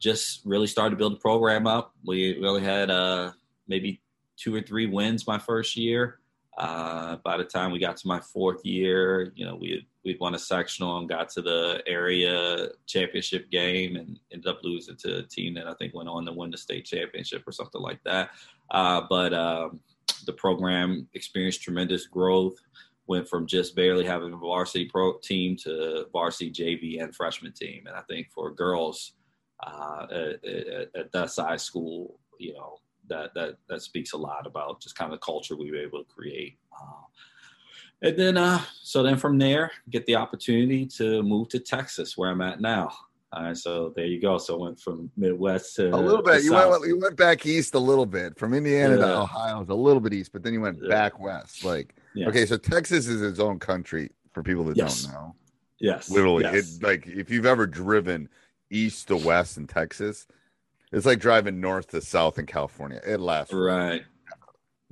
just 0.00 0.44
really 0.44 0.66
started 0.66 0.90
to 0.90 0.96
build 0.96 1.12
the 1.12 1.20
program 1.20 1.66
up. 1.66 1.94
We, 2.04 2.44
only 2.44 2.62
had 2.62 2.90
uh, 2.90 3.32
maybe 3.68 4.02
two 4.36 4.54
or 4.54 4.60
three 4.60 4.86
wins 4.86 5.26
my 5.26 5.38
first 5.38 5.76
year. 5.76 6.18
Uh, 6.58 7.16
by 7.24 7.36
the 7.36 7.44
time 7.44 7.70
we 7.70 7.78
got 7.78 7.96
to 7.98 8.08
my 8.08 8.20
fourth 8.20 8.64
year, 8.64 9.32
you 9.36 9.46
know, 9.46 9.54
we 9.54 9.70
had, 9.70 9.86
we'd 10.04 10.20
won 10.20 10.34
a 10.34 10.38
sectional 10.38 10.98
and 10.98 11.08
got 11.08 11.28
to 11.30 11.42
the 11.42 11.82
area 11.86 12.68
championship 12.86 13.50
game 13.50 13.96
and 13.96 14.18
ended 14.32 14.48
up 14.48 14.58
losing 14.62 14.96
to 14.96 15.18
a 15.18 15.22
team 15.22 15.54
that 15.54 15.66
I 15.66 15.74
think 15.74 15.94
went 15.94 16.08
on 16.08 16.26
to 16.26 16.32
win 16.32 16.50
the 16.50 16.58
state 16.58 16.84
championship 16.84 17.42
or 17.46 17.52
something 17.52 17.80
like 17.80 18.00
that. 18.04 18.30
Uh, 18.70 19.02
but 19.08 19.32
um, 19.32 19.80
the 20.26 20.32
program 20.32 21.08
experienced 21.14 21.62
tremendous 21.62 22.06
growth. 22.06 22.56
Went 23.08 23.28
from 23.28 23.48
just 23.48 23.74
barely 23.74 24.06
having 24.06 24.32
a 24.32 24.36
varsity 24.36 24.84
pro 24.84 25.18
team 25.18 25.56
to 25.64 26.06
varsity 26.12 26.52
JV 26.52 27.02
and 27.02 27.14
freshman 27.14 27.52
team, 27.52 27.82
and 27.86 27.96
I 27.96 28.02
think 28.02 28.28
for 28.32 28.54
girls 28.54 29.14
uh, 29.66 30.06
at, 30.10 30.44
at, 30.44 30.88
at 30.94 31.12
that 31.12 31.30
size 31.30 31.64
school, 31.64 32.20
you 32.38 32.54
know, 32.54 32.76
that 33.08 33.34
that 33.34 33.56
that 33.68 33.82
speaks 33.82 34.12
a 34.12 34.16
lot 34.16 34.46
about 34.46 34.80
just 34.80 34.96
kind 34.96 35.12
of 35.12 35.18
the 35.18 35.24
culture 35.24 35.56
we 35.56 35.72
were 35.72 35.82
able 35.82 35.98
to 35.98 36.14
create. 36.14 36.58
Uh, 36.72 37.02
and 38.02 38.16
then, 38.16 38.36
uh, 38.36 38.60
so 38.82 39.02
then 39.02 39.16
from 39.16 39.38
there, 39.38 39.70
get 39.90 40.04
the 40.06 40.16
opportunity 40.16 40.86
to 40.86 41.22
move 41.22 41.48
to 41.50 41.58
Texas, 41.58 42.16
where 42.18 42.30
I'm 42.30 42.40
at 42.40 42.60
now. 42.60 42.92
All 43.34 43.44
right, 43.44 43.56
so 43.56 43.94
there 43.96 44.04
you 44.04 44.20
go. 44.20 44.36
So 44.36 44.58
I 44.58 44.62
went 44.62 44.78
from 44.80 45.10
Midwest 45.16 45.76
to 45.76 45.88
A 45.88 45.96
little 45.96 46.20
bit. 46.22 46.44
You 46.44 46.52
went 46.52 46.86
you 46.86 46.98
went 47.00 47.16
back 47.16 47.46
east 47.46 47.74
a 47.74 47.78
little 47.78 48.04
bit 48.04 48.38
from 48.38 48.52
Indiana 48.52 48.98
to 48.98 49.16
Ohio. 49.20 49.64
A 49.66 49.74
little 49.74 50.00
bit 50.00 50.12
east, 50.12 50.32
but 50.34 50.42
then 50.42 50.52
you 50.52 50.60
went 50.60 50.78
Yeah. 50.82 50.88
back 50.90 51.18
west. 51.18 51.64
Like 51.64 51.94
Yes. 52.14 52.28
okay, 52.28 52.44
so 52.44 52.58
Texas 52.58 53.06
is 53.06 53.22
its 53.22 53.38
own 53.38 53.58
country 53.58 54.10
for 54.34 54.42
people 54.42 54.64
that 54.64 54.76
Yes. 54.76 55.04
don't 55.04 55.14
know. 55.14 55.34
Yes, 55.80 56.10
Literally, 56.10 56.44
yes. 56.44 56.76
it 56.76 56.82
like 56.82 57.06
if 57.06 57.30
you've 57.30 57.46
ever 57.46 57.66
driven 57.66 58.28
east 58.70 59.08
to 59.08 59.16
west 59.16 59.56
in 59.56 59.66
Texas, 59.66 60.26
it's 60.92 61.06
like 61.06 61.18
driving 61.18 61.58
north 61.58 61.86
to 61.92 62.02
south 62.02 62.38
in 62.38 62.44
California. 62.44 63.00
It 63.06 63.18
lasts 63.18 63.54
right. 63.54 64.02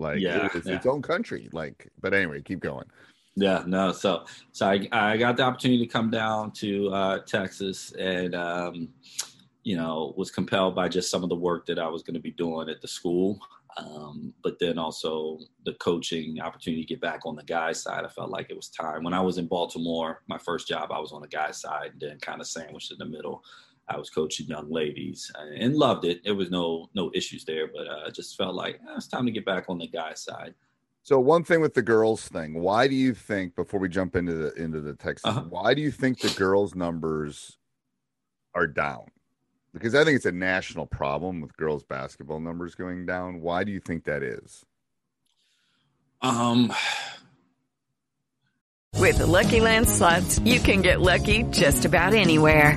Like 0.01 0.21
Yeah, 0.21 0.47
it 0.47 0.55
is 0.55 0.67
yeah. 0.67 0.77
its 0.77 0.87
own 0.87 1.03
country. 1.03 1.49
Like, 1.53 1.89
but 2.01 2.15
anyway, 2.15 2.43
keep 2.43 2.61
going. 2.61 2.87
Yeah, 3.37 3.63
no. 3.67 3.93
So, 3.93 4.25
so 4.53 4.67
I, 4.67 4.89
I 4.93 5.17
got 5.17 5.37
the 5.37 5.45
opportunity 5.45 5.87
to 5.87 5.93
come 5.93 6.11
down 6.11 6.51
to 6.53 6.89
uh, 6.89 7.19
Texas, 7.21 7.93
and 7.93 8.35
um, 8.35 8.89
you 9.63 9.77
know, 9.77 10.15
was 10.17 10.31
compelled 10.31 10.75
by 10.75 10.89
just 10.89 11.11
some 11.11 11.23
of 11.23 11.29
the 11.29 11.37
work 11.37 11.67
that 11.67 11.79
I 11.79 11.89
was 11.89 12.03
going 12.03 12.15
to 12.15 12.21
be 12.21 12.33
doing 12.33 12.69
at 12.69 12.81
the 12.81 12.89
school, 12.89 13.39
um, 13.77 14.35
but 14.43 14.59
then 14.59 14.79
also 14.79 15.39
the 15.65 15.75
coaching 15.75 16.41
opportunity 16.41 16.83
to 16.83 16.89
get 16.89 17.01
back 17.01 17.25
on 17.25 17.37
the 17.37 17.45
guys 17.45 17.83
side. 17.83 18.05
I 18.05 18.09
felt 18.09 18.31
like 18.31 18.51
it 18.51 18.57
was 18.57 18.69
time. 18.69 19.05
When 19.05 19.15
I 19.15 19.21
was 19.21 19.39
in 19.39 19.47
Baltimore, 19.47 20.23
my 20.29 20.39
first 20.39 20.67
job, 20.67 20.91
I 20.91 20.99
was 20.99 21.13
on 21.13 21.23
the 21.23 21.29
guys 21.29 21.61
side, 21.61 21.93
and 21.93 22.01
then 22.01 22.19
kind 22.19 22.41
of 22.41 22.47
sandwiched 22.47 22.91
in 22.91 22.99
the 22.99 23.07
middle. 23.07 23.45
I 23.91 23.99
was 23.99 24.09
coaching 24.09 24.47
young 24.47 24.71
ladies 24.71 25.31
and 25.37 25.75
loved 25.75 26.05
it. 26.05 26.23
There 26.25 26.35
was 26.37 26.51
no 26.51 26.89
no 26.95 27.11
issues 27.15 27.45
there, 27.45 27.67
but 27.67 27.89
uh, 27.89 28.05
I 28.07 28.11
just 28.11 28.37
felt 28.37 28.55
like 28.55 28.77
eh, 28.77 28.95
it's 28.97 29.09
time 29.09 29.27
to 29.27 29.33
get 29.33 29.45
back 29.45 29.65
on 29.69 29.79
the 29.79 29.89
guys 29.89 30.23
side. 30.23 30.55
So 31.03 31.19
one 31.19 31.45
thing 31.45 31.61
with 31.61 31.75
the 31.75 31.83
girls 31.83 32.29
thing, 32.29 32.61
why 32.63 32.87
do 32.87 32.95
you 32.95 33.15
think 33.15 33.57
before 33.57 33.81
we 33.81 33.89
jump 33.89 34.15
into 34.15 34.35
the 34.35 34.53
into 34.55 34.81
the 34.81 34.95
Texas, 34.95 35.25
Uh-huh. 35.27 35.45
why 35.49 35.75
do 35.75 35.83
you 35.83 35.91
think 35.91 36.21
the 36.21 36.29
girls 36.39 36.75
numbers 36.75 37.59
are 38.55 38.67
down? 38.67 39.07
Because 39.73 39.95
I 39.95 40.05
think 40.05 40.17
it's 40.17 40.27
a 40.27 40.33
national 40.33 40.87
problem 40.87 41.41
with 41.41 41.57
girls 41.57 41.83
basketball 41.85 42.41
numbers 42.41 42.75
going 42.75 43.07
down. 43.07 43.41
Why 43.41 43.65
do 43.65 43.73
you 43.73 43.81
think 43.81 44.05
that 44.05 44.23
is? 44.23 44.65
Um, 46.23 46.73
With 48.97 49.19
the 49.19 49.27
Lucky 49.27 49.61
Land 49.61 49.89
slots, 49.89 50.39
you 50.41 50.61
can 50.61 50.83
get 50.83 51.01
lucky 51.01 51.45
just 51.45 51.85
about 51.87 52.13
anywhere. 52.13 52.77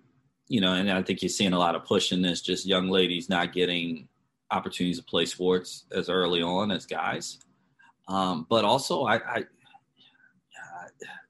you 0.51 0.59
know, 0.59 0.73
and 0.73 0.91
I 0.91 1.01
think 1.01 1.21
you're 1.21 1.29
seeing 1.29 1.53
a 1.53 1.57
lot 1.57 1.75
of 1.75 1.85
push 1.85 2.11
in 2.11 2.21
this, 2.21 2.41
just 2.41 2.65
young 2.65 2.89
ladies 2.89 3.29
not 3.29 3.53
getting 3.53 4.09
opportunities 4.51 4.97
to 4.97 5.05
play 5.05 5.25
sports 5.25 5.85
as 5.93 6.09
early 6.09 6.41
on 6.41 6.71
as 6.71 6.85
guys. 6.85 7.39
Um, 8.09 8.45
but 8.49 8.65
also, 8.65 9.05
I, 9.05 9.15
I, 9.15 9.43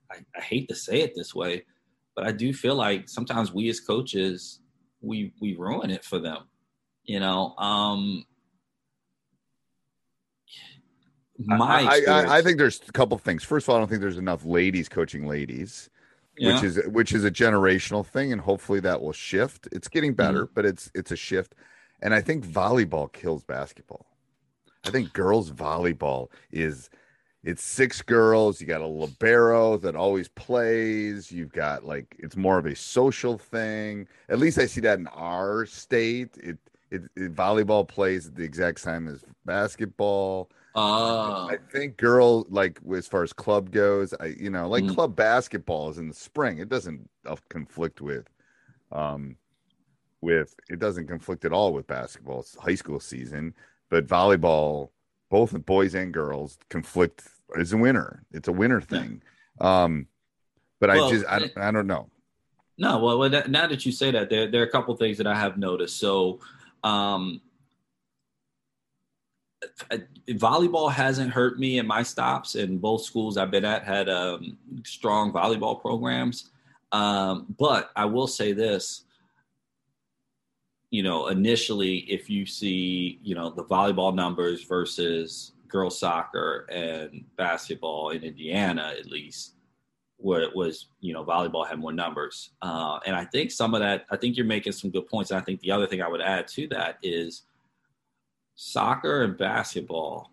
I, 0.09 0.15
I 0.35 0.41
hate 0.41 0.67
to 0.69 0.75
say 0.75 1.01
it 1.01 1.13
this 1.15 1.35
way, 1.35 1.65
but 2.15 2.25
I 2.25 2.31
do 2.31 2.51
feel 2.51 2.73
like 2.73 3.07
sometimes 3.07 3.53
we 3.53 3.69
as 3.69 3.79
coaches, 3.79 4.61
we 5.01 5.33
we 5.39 5.55
ruin 5.55 5.91
it 5.91 6.03
for 6.03 6.17
them. 6.17 6.47
You 7.03 7.19
know, 7.19 7.55
um, 7.57 8.25
my 11.37 11.83
I, 11.83 11.83
I, 11.83 12.01
I, 12.07 12.37
I 12.37 12.41
think 12.41 12.57
there's 12.57 12.81
a 12.89 12.91
couple 12.91 13.19
things. 13.19 13.43
First 13.43 13.65
of 13.65 13.69
all, 13.69 13.75
I 13.75 13.79
don't 13.81 13.87
think 13.87 14.01
there's 14.01 14.17
enough 14.17 14.43
ladies 14.45 14.89
coaching 14.89 15.27
ladies, 15.27 15.91
Yeah. 16.37 16.53
which 16.55 16.63
is 16.63 16.79
which 16.87 17.13
is 17.13 17.23
a 17.25 17.31
generational 17.31 18.05
thing, 18.05 18.31
and 18.31 18.41
hopefully 18.41 18.79
that 18.81 19.01
will 19.01 19.11
shift. 19.13 19.67
It's 19.71 19.87
getting 19.87 20.13
better, 20.13 20.45
Mm-hmm. 20.45 20.53
but 20.53 20.65
it's 20.65 20.89
it's 20.95 21.11
a 21.11 21.15
shift. 21.15 21.55
And 22.01 22.13
I 22.13 22.21
think 22.21 22.45
volleyball 22.45 23.11
kills 23.11 23.43
basketball. 23.43 24.07
I 24.85 24.89
think 24.89 25.13
girls 25.13 25.51
volleyball 25.51 26.29
is 26.51 26.89
it's 27.43 27.63
six 27.63 28.01
girls. 28.01 28.59
You 28.61 28.67
got 28.67 28.81
a 28.81 28.87
libero 28.87 29.77
that 29.77 29.95
always 29.95 30.27
plays. 30.29 31.31
You've 31.31 31.51
got 31.53 31.83
like 31.85 32.15
it's 32.19 32.35
more 32.35 32.57
of 32.57 32.65
a 32.65 32.75
social 32.75 33.37
thing. 33.37 34.07
At 34.29 34.39
least 34.39 34.57
I 34.57 34.65
see 34.65 34.81
that 34.81 34.99
in 34.99 35.07
our 35.07 35.65
state. 35.65 36.37
It 36.37 36.57
it, 36.89 37.03
it 37.15 37.35
volleyball 37.35 37.87
plays 37.87 38.27
at 38.27 38.35
the 38.35 38.43
exact 38.43 38.79
same 38.79 39.07
as 39.07 39.23
basketball. 39.45 40.49
Oh. 40.73 41.49
I 41.49 41.57
think 41.71 41.97
girl 41.97 42.45
like 42.49 42.79
as 42.95 43.07
far 43.07 43.23
as 43.23 43.33
club 43.33 43.71
goes, 43.71 44.13
I 44.19 44.27
you 44.27 44.49
know 44.49 44.69
like 44.69 44.83
Mhm. 44.85 44.93
club 44.95 45.15
basketball 45.15 45.89
is 45.89 45.97
in 45.97 46.07
the 46.07 46.13
spring. 46.13 46.59
It 46.59 46.69
doesn't 46.69 47.09
uh, 47.25 47.35
conflict 47.49 47.99
with, 48.01 48.27
um, 48.91 49.35
with 50.21 50.55
it 50.69 50.79
doesn't 50.79 51.07
conflict 51.07 51.43
at 51.45 51.51
all 51.51 51.73
with 51.73 51.87
basketball. 51.87 52.39
It's 52.41 52.55
high 52.55 52.75
school 52.75 52.99
season, 52.99 53.53
but 53.89 54.07
volleyball, 54.07 54.89
both 55.29 55.53
boys 55.65 55.93
and 55.95 56.13
girls 56.13 56.57
conflict 56.69 57.27
is 57.55 57.73
a 57.73 57.77
winter. 57.77 58.23
It's 58.31 58.47
a 58.47 58.53
winter 58.53 58.79
thing. 58.81 59.21
Um, 59.59 60.07
but 60.79 60.89
Well, 60.89 61.05
I 61.07 61.11
just 61.11 61.25
I, 61.27 61.37
it- 61.39 61.53
I 61.57 61.71
don't 61.71 61.87
know. 61.87 62.09
No, 62.77 62.97
well, 62.99 63.19
well 63.19 63.29
now 63.49 63.67
that 63.67 63.85
you 63.85 63.91
say 63.91 64.09
that, 64.11 64.29
there 64.29 64.49
there 64.49 64.61
are 64.63 64.65
a 64.65 64.71
couple 64.71 64.95
things 64.95 65.17
that 65.17 65.27
I 65.27 65.35
have 65.35 65.57
noticed. 65.57 65.97
So, 65.99 66.39
um, 66.83 67.41
volleyball 70.29 70.91
hasn't 70.91 71.31
hurt 71.31 71.59
me 71.59 71.77
in 71.79 71.87
my 71.87 72.03
stops, 72.03 72.55
and 72.55 72.81
both 72.81 73.03
schools 73.03 73.37
I've 73.37 73.51
been 73.51 73.65
at 73.65 73.83
had 73.83 74.09
um, 74.09 74.57
strong 74.83 75.31
volleyball 75.31 75.79
programs. 75.79 76.49
Um, 76.91 77.45
but 77.57 77.91
I 77.95 78.05
will 78.05 78.27
say 78.27 78.51
this 78.51 79.05
you 80.91 81.03
know, 81.03 81.27
initially, 81.27 81.99
if 81.99 82.29
you 82.29 82.45
see, 82.45 83.17
you 83.23 83.33
know, 83.33 83.49
the 83.49 83.63
volleyball 83.63 84.13
numbers 84.13 84.63
versus 84.65 85.53
girls 85.69 85.97
soccer 85.97 86.67
and 86.69 87.23
basketball 87.37 88.09
in 88.09 88.23
Indiana, 88.23 88.93
at 88.99 89.05
least, 89.05 89.55
where 90.17 90.41
it 90.41 90.53
was, 90.53 90.87
you 90.99 91.13
know, 91.13 91.23
volleyball 91.23 91.65
had 91.65 91.79
more 91.79 91.93
numbers. 91.93 92.51
Uh, 92.61 92.99
and 93.05 93.15
I 93.15 93.23
think 93.23 93.51
some 93.51 93.73
of 93.73 93.79
that, 93.79 94.05
I 94.11 94.17
think 94.17 94.35
you're 94.35 94.45
making 94.45 94.73
some 94.73 94.91
good 94.91 95.07
points. 95.07 95.31
And 95.31 95.39
I 95.39 95.43
think 95.43 95.61
the 95.61 95.71
other 95.71 95.87
thing 95.87 96.01
I 96.01 96.09
would 96.09 96.21
add 96.21 96.47
to 96.49 96.67
that 96.67 96.97
is 97.01 97.43
soccer 98.63 99.23
and 99.23 99.37
basketball 99.37 100.31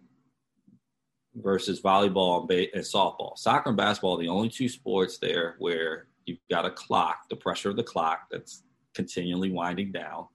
versus 1.34 1.80
volleyball 1.80 2.40
and, 2.40 2.48
ba- 2.48 2.74
and 2.74 2.84
softball. 2.84 3.36
Soccer 3.36 3.70
and 3.70 3.76
basketball 3.76 4.18
are 4.18 4.22
the 4.22 4.28
only 4.28 4.48
two 4.48 4.68
sports 4.68 5.18
there 5.18 5.56
where 5.58 6.08
you've 6.26 6.38
got 6.50 6.66
a 6.66 6.70
clock, 6.70 7.28
the 7.30 7.36
pressure 7.36 7.70
of 7.70 7.76
the 7.76 7.82
clock 7.82 8.26
that's 8.30 8.62
continually 8.94 9.50
winding 9.50 9.92
down 9.92 10.26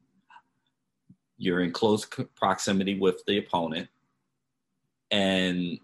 you're 1.37 1.61
in 1.61 1.71
close 1.71 2.07
proximity 2.35 2.97
with 2.97 3.21
the 3.27 3.37
opponent 3.37 3.89
and 5.11 5.77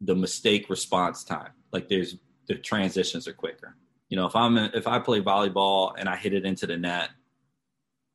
the 0.00 0.14
mistake 0.14 0.70
response 0.70 1.24
time 1.24 1.50
like 1.72 1.88
there's 1.88 2.16
the 2.48 2.54
transitions 2.54 3.26
are 3.26 3.32
quicker 3.32 3.76
you 4.08 4.16
know 4.16 4.26
if 4.26 4.36
i'm 4.36 4.56
if 4.56 4.86
i 4.86 4.98
play 4.98 5.20
volleyball 5.20 5.92
and 5.98 6.08
i 6.08 6.16
hit 6.16 6.32
it 6.32 6.44
into 6.44 6.66
the 6.66 6.76
net 6.76 7.10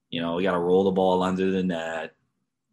you 0.10 0.22
know 0.22 0.36
we 0.36 0.44
got 0.44 0.52
to 0.52 0.60
roll 0.60 0.84
the 0.84 0.92
ball 0.92 1.22
under 1.24 1.52
the 1.52 1.64
net 1.64 2.14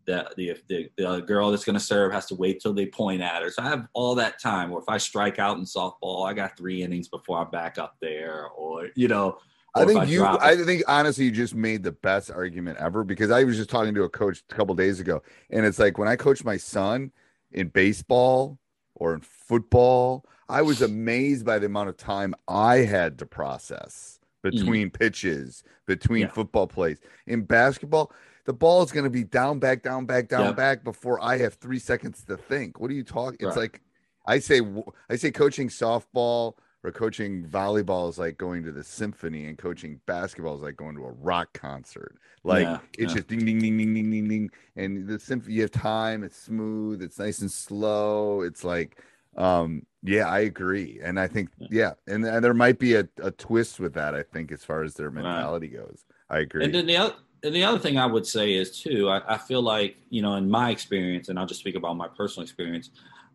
the, 0.08 0.26
the, 0.36 0.56
the, 0.68 0.90
the 0.96 1.20
girl 1.20 1.50
that's 1.50 1.64
going 1.64 1.74
to 1.74 1.80
serve 1.80 2.12
has 2.12 2.24
to 2.26 2.34
wait 2.34 2.60
till 2.60 2.72
they 2.72 2.86
point 2.86 3.20
at 3.20 3.42
her 3.42 3.50
so 3.50 3.62
i 3.62 3.68
have 3.68 3.86
all 3.92 4.14
that 4.14 4.40
time 4.40 4.72
or 4.72 4.80
if 4.80 4.88
i 4.88 4.96
strike 4.96 5.38
out 5.38 5.58
in 5.58 5.64
softball 5.64 6.26
i 6.26 6.32
got 6.32 6.56
three 6.56 6.82
innings 6.82 7.08
before 7.08 7.38
i'm 7.38 7.50
back 7.50 7.78
up 7.78 7.96
there 8.00 8.46
or 8.48 8.88
you 8.96 9.08
know 9.08 9.38
I 9.74 9.84
think 9.84 10.00
I 10.00 10.04
you. 10.04 10.24
I 10.24 10.56
think 10.56 10.82
honestly, 10.88 11.26
you 11.26 11.30
just 11.30 11.54
made 11.54 11.84
the 11.84 11.92
best 11.92 12.30
argument 12.30 12.78
ever 12.78 13.04
because 13.04 13.30
I 13.30 13.44
was 13.44 13.56
just 13.56 13.70
talking 13.70 13.94
to 13.94 14.04
a 14.04 14.08
coach 14.08 14.42
a 14.50 14.54
couple 14.54 14.74
days 14.74 14.98
ago, 14.98 15.22
and 15.50 15.64
it's 15.64 15.78
like 15.78 15.98
when 15.98 16.08
I 16.08 16.16
coach 16.16 16.42
my 16.42 16.56
son 16.56 17.12
in 17.52 17.68
baseball 17.68 18.58
or 18.94 19.14
in 19.14 19.20
football, 19.20 20.24
I 20.48 20.62
was 20.62 20.82
amazed 20.82 21.44
by 21.44 21.58
the 21.58 21.66
amount 21.66 21.90
of 21.90 21.96
time 21.96 22.34
I 22.48 22.76
had 22.76 23.18
to 23.18 23.26
process 23.26 24.18
between 24.42 24.90
mm. 24.90 24.98
pitches, 24.98 25.62
between 25.86 26.22
yeah. 26.22 26.28
football 26.28 26.66
plays. 26.66 26.98
In 27.26 27.42
basketball, 27.42 28.12
the 28.48 28.54
ball 28.54 28.82
is 28.82 28.90
going 28.90 29.04
to 29.04 29.10
be 29.10 29.24
down, 29.24 29.58
back, 29.58 29.82
down, 29.82 30.06
back, 30.06 30.26
down, 30.26 30.46
yep. 30.46 30.56
back 30.56 30.82
before 30.82 31.22
I 31.22 31.36
have 31.36 31.52
three 31.52 31.78
seconds 31.78 32.24
to 32.24 32.38
think. 32.38 32.80
What 32.80 32.90
are 32.90 32.94
you 32.94 33.04
talking? 33.04 33.46
It's 33.46 33.58
like 33.58 33.82
I 34.26 34.38
say, 34.38 34.62
I 35.10 35.16
say, 35.16 35.30
coaching 35.30 35.68
softball 35.68 36.54
or 36.82 36.90
coaching 36.90 37.44
volleyball 37.44 38.08
is 38.08 38.18
like 38.18 38.38
going 38.38 38.62
to 38.62 38.72
the 38.72 38.82
symphony 38.82 39.44
and 39.48 39.58
coaching 39.58 40.00
basketball 40.06 40.56
is 40.56 40.62
like 40.62 40.76
going 40.76 40.96
to 40.96 41.04
a 41.04 41.10
rock 41.10 41.52
concert 41.52 42.16
like 42.44 42.62
yeah, 42.62 42.78
it's 42.96 43.10
yeah. 43.10 43.16
just 43.16 43.26
ding 43.26 43.44
ding 43.44 43.58
ding 43.58 43.76
ding 43.76 43.94
ding 43.94 44.10
ding 44.10 44.28
ding 44.28 44.50
and 44.76 45.08
the 45.08 45.18
symphony 45.18 45.56
you 45.56 45.62
have 45.62 45.72
time 45.72 46.22
it's 46.22 46.36
smooth 46.36 47.02
it's 47.02 47.18
nice 47.18 47.40
and 47.40 47.50
slow 47.50 48.42
it's 48.42 48.62
like 48.62 49.02
um 49.36 49.84
yeah 50.04 50.28
i 50.28 50.38
agree 50.38 51.00
and 51.02 51.18
i 51.18 51.26
think 51.26 51.50
yeah 51.58 51.94
and, 52.06 52.24
and 52.24 52.44
there 52.44 52.54
might 52.54 52.78
be 52.78 52.94
a, 52.94 53.08
a 53.24 53.32
twist 53.32 53.80
with 53.80 53.92
that 53.92 54.14
i 54.14 54.22
think 54.22 54.52
as 54.52 54.62
far 54.62 54.84
as 54.84 54.94
their 54.94 55.10
mentality 55.10 55.76
right. 55.76 55.84
goes 55.84 56.04
i 56.30 56.38
agree 56.38 56.64
and 56.64 56.72
then 56.72 56.86
the 56.86 56.96
other 56.96 57.14
and 57.42 57.54
the 57.54 57.64
other 57.64 57.78
thing 57.78 57.98
I 57.98 58.06
would 58.06 58.26
say 58.26 58.54
is 58.54 58.80
too, 58.80 59.08
I, 59.08 59.34
I, 59.34 59.38
feel 59.38 59.62
like 59.62 59.96
you 60.10 60.22
know, 60.22 60.34
in 60.34 60.50
my 60.50 60.70
experience, 60.70 61.28
and 61.28 61.38
I'll 61.38 61.46
just 61.46 61.60
speak 61.60 61.76
about 61.76 61.96
my 61.96 62.08
personal 62.08 62.42
experience. 62.42 62.90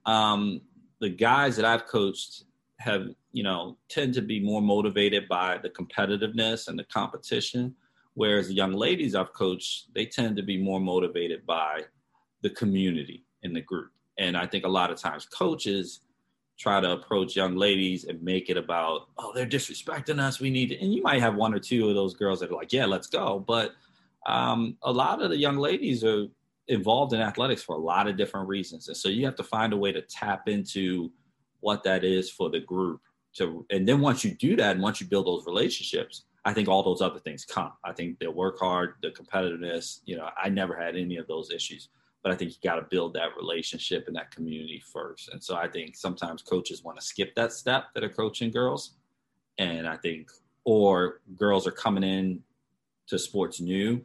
Um, 0.06 0.62
the 1.00 1.10
guys 1.10 1.56
that 1.56 1.66
I've 1.66 1.86
coached 1.86 2.44
have 2.84 3.08
you 3.32 3.44
know 3.44 3.78
tend 3.90 4.14
to 4.14 4.22
be 4.22 4.40
more 4.40 4.62
motivated 4.62 5.28
by 5.30 5.58
the 5.64 5.70
competitiveness 5.70 6.68
and 6.68 6.78
the 6.78 6.84
competition 6.86 7.74
whereas 8.14 8.48
the 8.48 8.54
young 8.54 8.74
ladies 8.74 9.16
i've 9.16 9.34
coached 9.34 9.94
they 9.96 10.06
tend 10.06 10.36
to 10.36 10.44
be 10.44 10.58
more 10.62 10.80
motivated 10.80 11.46
by 11.46 11.82
the 12.42 12.50
community 12.50 13.24
in 13.44 13.54
the 13.54 13.62
group 13.62 13.92
and 14.18 14.36
i 14.36 14.46
think 14.46 14.66
a 14.66 14.70
lot 14.70 14.92
of 14.92 14.98
times 14.98 15.26
coaches 15.26 16.02
try 16.60 16.80
to 16.80 16.92
approach 16.92 17.36
young 17.36 17.56
ladies 17.56 18.04
and 18.06 18.22
make 18.22 18.50
it 18.50 18.58
about 18.58 19.08
oh 19.18 19.32
they're 19.34 19.46
disrespecting 19.46 20.20
us 20.20 20.40
we 20.40 20.50
need 20.50 20.70
to 20.70 20.80
and 20.80 20.94
you 20.94 21.02
might 21.02 21.22
have 21.22 21.36
one 21.36 21.54
or 21.54 21.60
two 21.60 21.88
of 21.90 21.96
those 21.96 22.14
girls 22.14 22.40
that 22.40 22.52
are 22.52 22.56
like 22.56 22.74
yeah 22.74 22.86
let's 22.86 23.08
go 23.08 23.40
but 23.40 23.74
um, 24.26 24.78
a 24.84 24.92
lot 24.92 25.22
of 25.22 25.30
the 25.30 25.38
young 25.38 25.58
ladies 25.58 26.04
are 26.04 26.28
involved 26.68 27.14
in 27.14 27.20
athletics 27.22 27.64
for 27.64 27.76
a 27.76 27.80
lot 27.80 28.08
of 28.08 28.18
different 28.18 28.48
reasons. 28.48 28.88
And 28.88 28.96
so 28.96 29.10
you 29.10 29.26
have 29.26 29.36
to 29.36 29.44
find 29.44 29.74
a 29.74 29.78
way 29.78 29.92
to 29.92 30.02
tap 30.02 30.48
into 30.48 31.12
what 31.60 31.84
that 31.84 32.04
is 32.04 32.30
for 32.30 32.50
the 32.50 32.60
group 32.60 33.02
to 33.34 33.66
and 33.70 33.88
then 33.88 34.00
once 34.00 34.24
you 34.24 34.32
do 34.32 34.56
that 34.56 34.72
and 34.72 34.82
once 34.82 35.02
you 35.02 35.08
build 35.08 35.26
those 35.26 35.46
relationships 35.46 36.26
i 36.46 36.54
think 36.54 36.68
all 36.68 36.84
those 36.84 37.02
other 37.02 37.20
things 37.20 37.46
come. 37.46 37.72
I 37.84 37.94
think 37.94 38.20
they 38.20 38.28
work 38.28 38.60
hard 38.60 38.96
the 39.02 39.10
competitiveness 39.10 40.00
you 40.06 40.18
know 40.18 40.30
i 40.42 40.50
never 40.50 40.76
had 40.76 40.96
any 40.96 41.18
of 41.18 41.28
those 41.28 41.52
issues 41.52 41.90
but 42.22 42.32
i 42.32 42.36
think 42.36 42.52
you 42.52 42.58
got 42.64 42.76
to 42.76 42.88
build 42.90 43.14
that 43.14 43.36
relationship 43.38 44.06
and 44.08 44.16
that 44.16 44.32
community 44.32 44.82
first. 44.92 45.30
And 45.30 45.44
so 45.44 45.56
i 45.56 45.68
think 45.68 45.96
sometimes 45.96 46.42
coaches 46.42 46.84
want 46.84 47.00
to 47.00 47.06
skip 47.06 47.34
that 47.36 47.54
step 47.54 47.86
that 47.94 48.04
are 48.04 48.10
coaching 48.10 48.52
girls. 48.52 48.96
And 49.58 49.88
i 49.88 49.98
think 49.98 50.30
or 50.66 51.22
girls 51.36 51.66
are 51.68 51.72
coming 51.72 52.04
in 52.04 52.42
to 53.08 53.20
sports 53.20 53.60
new 53.60 54.04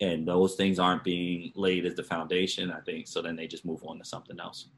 and 0.00 0.26
those 0.26 0.54
things 0.54 0.78
aren't 0.78 1.04
being 1.04 1.52
laid 1.54 1.86
as 1.86 1.94
the 1.94 2.02
foundation 2.02 2.70
i 2.70 2.80
think 2.80 3.06
so 3.06 3.22
then 3.22 3.36
they 3.36 3.46
just 3.46 3.64
move 3.64 3.82
on 3.84 3.98
to 3.98 4.04
something 4.04 4.38
else 4.40 4.68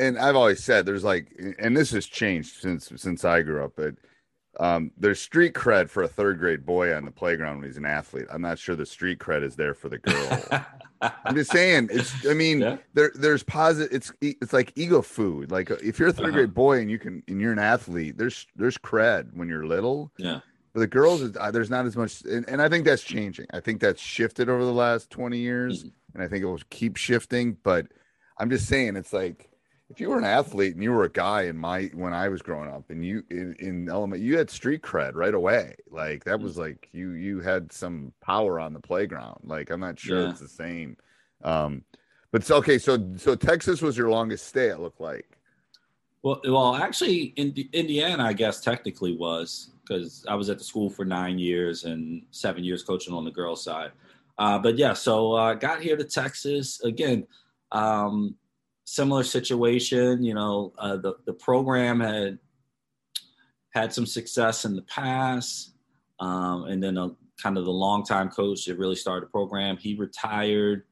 and 0.00 0.18
I've 0.18 0.36
always 0.36 0.64
said 0.64 0.86
there's 0.86 1.04
like, 1.04 1.28
and 1.58 1.76
this 1.76 1.90
has 1.90 2.06
changed 2.06 2.60
since 2.60 2.90
since 2.96 3.24
I 3.24 3.42
grew 3.42 3.62
up, 3.62 3.72
but 3.76 3.94
um, 4.58 4.90
there's 4.96 5.20
street 5.20 5.54
cred 5.54 5.88
for 5.88 6.02
a 6.02 6.08
third 6.08 6.38
grade 6.38 6.66
boy 6.66 6.94
on 6.94 7.04
the 7.04 7.10
playground 7.10 7.58
when 7.58 7.66
he's 7.66 7.76
an 7.76 7.84
athlete. 7.84 8.26
I'm 8.32 8.42
not 8.42 8.58
sure 8.58 8.74
the 8.74 8.86
street 8.86 9.18
cred 9.18 9.44
is 9.44 9.54
there 9.54 9.74
for 9.74 9.88
the 9.88 9.98
girl. 9.98 10.66
I'm 11.24 11.34
just 11.34 11.52
saying 11.52 11.88
it's. 11.92 12.26
I 12.26 12.34
mean, 12.34 12.60
yeah. 12.60 12.76
there 12.94 13.12
there's 13.14 13.42
positive. 13.42 13.92
It's 13.92 14.12
it's 14.20 14.52
like 14.52 14.72
ego 14.74 15.02
food. 15.02 15.50
Like 15.50 15.70
if 15.70 15.98
you're 15.98 16.08
a 16.08 16.12
3rd 16.12 16.20
uh-huh. 16.20 16.30
grade 16.30 16.54
boy 16.54 16.80
and 16.80 16.90
you 16.90 16.98
can 16.98 17.22
and 17.28 17.40
you're 17.40 17.52
an 17.52 17.58
athlete, 17.58 18.18
there's 18.18 18.46
there's 18.56 18.78
cred 18.78 19.32
when 19.34 19.48
you're 19.48 19.66
little. 19.66 20.10
Yeah. 20.16 20.40
But 20.80 20.84
the 20.84 20.98
girls, 20.98 21.36
uh, 21.36 21.50
there's 21.50 21.68
not 21.68 21.84
as 21.84 21.94
much, 21.94 22.22
and, 22.22 22.48
and, 22.48 22.62
I 22.62 22.70
think 22.70 22.86
that's 22.86 23.02
changing. 23.02 23.48
I 23.52 23.60
think 23.60 23.82
that's 23.82 24.00
shifted 24.00 24.48
over 24.48 24.64
the 24.64 24.72
last 24.72 25.10
20 25.10 25.36
years, 25.36 25.80
mm-hmm. 25.80 25.88
and 26.14 26.22
I 26.22 26.26
think 26.26 26.42
it 26.42 26.46
will 26.46 26.58
keep 26.70 26.96
shifting. 26.96 27.58
But 27.62 27.88
I'm 28.38 28.48
just 28.48 28.66
saying, 28.66 28.96
it's 28.96 29.12
like 29.12 29.50
if 29.90 30.00
you 30.00 30.08
were 30.08 30.16
an 30.16 30.24
athlete 30.24 30.72
and 30.72 30.82
you 30.82 30.90
were 30.92 31.04
a 31.04 31.10
guy 31.10 31.42
in 31.42 31.58
my 31.58 31.90
when 31.92 32.14
I 32.14 32.30
was 32.30 32.40
growing 32.40 32.70
up 32.70 32.88
and 32.88 33.04
you 33.04 33.24
in, 33.28 33.56
in 33.58 33.88
element 33.90 34.22
you 34.22 34.38
had 34.38 34.48
street 34.48 34.80
cred 34.80 35.16
right 35.16 35.34
away. 35.34 35.74
Like 35.90 36.24
that 36.24 36.40
was 36.40 36.56
like 36.56 36.88
you 36.92 37.10
you 37.10 37.40
had 37.40 37.72
some 37.72 38.14
power 38.22 38.58
on 38.58 38.72
the 38.72 38.80
playground. 38.80 39.40
Like 39.44 39.68
I'm 39.68 39.80
not 39.80 39.98
sure 39.98 40.22
yeah. 40.22 40.30
it's 40.30 40.40
the 40.40 40.48
same. 40.48 40.96
Um 41.44 41.84
but 42.32 42.40
it's 42.40 42.50
okay, 42.50 42.78
so 42.78 43.16
so 43.16 43.34
Texas 43.34 43.82
was 43.82 43.98
your 43.98 44.08
longest 44.08 44.46
stay, 44.46 44.68
it 44.68 44.80
looked 44.80 45.00
like. 45.00 45.36
Well 46.22 46.40
well 46.44 46.74
actually 46.76 47.34
in 47.36 47.52
Indiana 47.74 48.24
I 48.24 48.32
guess 48.32 48.62
technically 48.62 49.14
was 49.14 49.72
because 49.90 50.24
I 50.28 50.34
was 50.36 50.48
at 50.50 50.58
the 50.58 50.64
school 50.64 50.88
for 50.88 51.04
nine 51.04 51.38
years 51.38 51.84
and 51.84 52.22
seven 52.30 52.62
years 52.62 52.82
coaching 52.82 53.12
on 53.12 53.24
the 53.24 53.30
girls 53.30 53.64
side. 53.64 53.90
Uh, 54.38 54.58
but 54.58 54.78
yeah, 54.78 54.92
so 54.92 55.34
I 55.34 55.50
uh, 55.50 55.54
got 55.54 55.82
here 55.82 55.96
to 55.96 56.04
Texas 56.04 56.80
again. 56.82 57.26
Um, 57.72 58.36
similar 58.84 59.24
situation. 59.24 60.22
You 60.22 60.34
know, 60.34 60.72
uh, 60.78 60.96
the 60.96 61.14
the 61.26 61.32
program 61.32 62.00
had 62.00 62.38
had 63.74 63.92
some 63.92 64.06
success 64.06 64.64
in 64.64 64.76
the 64.76 64.82
past, 64.82 65.74
um, 66.20 66.64
and 66.64 66.82
then 66.82 66.96
a, 66.96 67.10
kind 67.42 67.58
of 67.58 67.64
the 67.64 67.70
longtime 67.70 68.30
coach 68.30 68.66
that 68.66 68.78
really 68.78 68.96
started 68.96 69.26
the 69.26 69.30
program, 69.30 69.76
he 69.76 69.94
retired, 69.96 70.84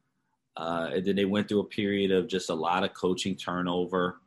uh, 0.56 0.90
and 0.92 1.04
then 1.04 1.14
they 1.14 1.24
went 1.24 1.48
through 1.48 1.60
a 1.60 1.64
period 1.64 2.10
of 2.10 2.26
just 2.26 2.50
a 2.50 2.54
lot 2.54 2.84
of 2.84 2.94
coaching 2.94 3.36
turnover. 3.36 4.20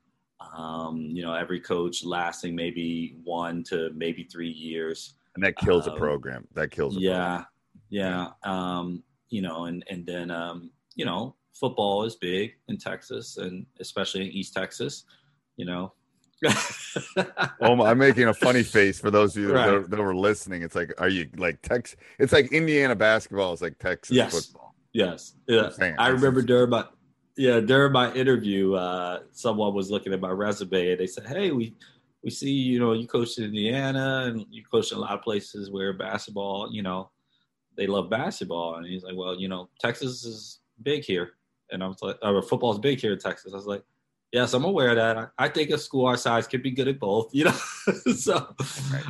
Um, 0.56 1.10
you 1.12 1.24
know, 1.24 1.34
every 1.34 1.60
coach 1.60 2.04
lasting 2.04 2.56
maybe 2.56 3.16
one 3.24 3.64
to 3.66 3.92
maybe 3.96 4.24
three 4.24 4.50
years, 4.50 5.14
and 5.36 5.44
that 5.44 5.58
kills 5.58 5.88
a 5.88 5.92
um, 5.92 5.98
program. 5.98 6.48
That 6.54 6.72
kills. 6.72 6.98
yeah, 6.98 7.44
program. 7.44 7.48
yeah. 7.90 8.28
Um, 8.44 9.04
you 9.30 9.42
know, 9.42 9.66
and 9.66 9.84
and 9.90 10.06
then 10.06 10.32
um, 10.32 10.72
you 10.96 11.06
know 11.06 11.36
football 11.54 12.04
is 12.04 12.16
big 12.16 12.54
in 12.68 12.78
Texas 12.78 13.38
and 13.38 13.66
especially 13.80 14.22
in 14.22 14.32
East 14.32 14.54
Texas, 14.54 15.06
you 15.58 15.66
know. 15.66 15.94
oh, 17.62 17.84
I'm 17.84 18.00
making 18.00 18.28
a 18.28 18.34
funny 18.34 18.64
face 18.64 19.00
for 19.00 19.12
those 19.12 19.38
of 19.38 19.44
you 19.44 19.54
right. 19.54 19.70
that, 19.70 19.92
that, 19.92 20.00
were 20.00 20.16
listening. 20.16 20.64
It's 20.64 20.76
like, 20.76 20.92
are 21.00 21.08
you 21.08 21.30
like 21.38 21.62
Tex? 21.62 21.96
It's 22.18 22.34
like 22.34 22.52
Indiana 22.52 22.96
basketball 22.96 23.54
is 23.54 23.62
like 23.62 23.78
Texas 23.78 24.16
yes. 24.16 24.34
football. 24.34 24.74
Yes, 24.92 25.36
yeah. 25.48 25.70
I 26.00 26.08
remember 26.08 26.42
my 26.68 26.86
yeah 27.38 27.60
during 27.60 27.94
my 27.94 28.14
interview, 28.14 28.74
uh, 28.74 29.22
someone 29.32 29.74
was 29.74 29.92
looking 29.92 30.14
at 30.14 30.20
my 30.20 30.30
resume 30.30 30.92
and 30.92 31.00
they 31.00 31.08
said, 31.08 31.26
"Hey, 31.28 31.52
we 31.52 31.76
we 32.24 32.30
see 32.30 32.52
you 32.52 32.80
know 32.80 32.94
you 32.94 33.08
coached 33.08 33.38
in 33.38 33.46
Indiana 33.46 34.26
and 34.28 34.46
you 34.50 34.64
coached 34.64 34.92
in 34.92 34.98
a 34.98 35.02
lot 35.02 35.12
of 35.12 35.22
places 35.22 35.72
where 35.72 35.94
basketball, 35.94 36.70
you 36.72 36.84
know, 36.84 37.10
they 37.78 37.88
love 37.88 38.10
basketball." 38.10 38.76
And 38.76 38.86
he's 38.86 39.04
like, 39.04 39.16
"Well, 39.16 39.40
you 39.40 39.48
know, 39.48 39.70
Texas 39.80 40.24
is 40.24 40.60
big 40.84 41.04
here." 41.04 41.34
And 41.72 41.84
I 41.84 41.88
was 41.88 42.02
like, 42.02 42.18
oh, 42.22 42.42
football's 42.42 42.80
big 42.80 43.00
here 43.00 43.14
in 43.14 43.20
Texas. 43.20 43.54
I 43.54 43.56
was 43.56 43.66
like, 43.66 43.84
yes, 44.32 44.54
I'm 44.54 44.66
aware 44.66 44.90
of 44.90 44.96
that. 44.98 45.18
I, 45.18 45.28
I 45.38 45.50
think 45.50 45.70
a 45.70 45.78
school 45.78 46.06
our 46.06 46.18
size 46.18 46.48
could 46.48 46.64
be 46.64 46.72
good 46.72 46.88
at 46.88 47.00
both, 47.00 47.30
you 47.34 47.46
know. 47.46 47.52
so, 48.16 48.56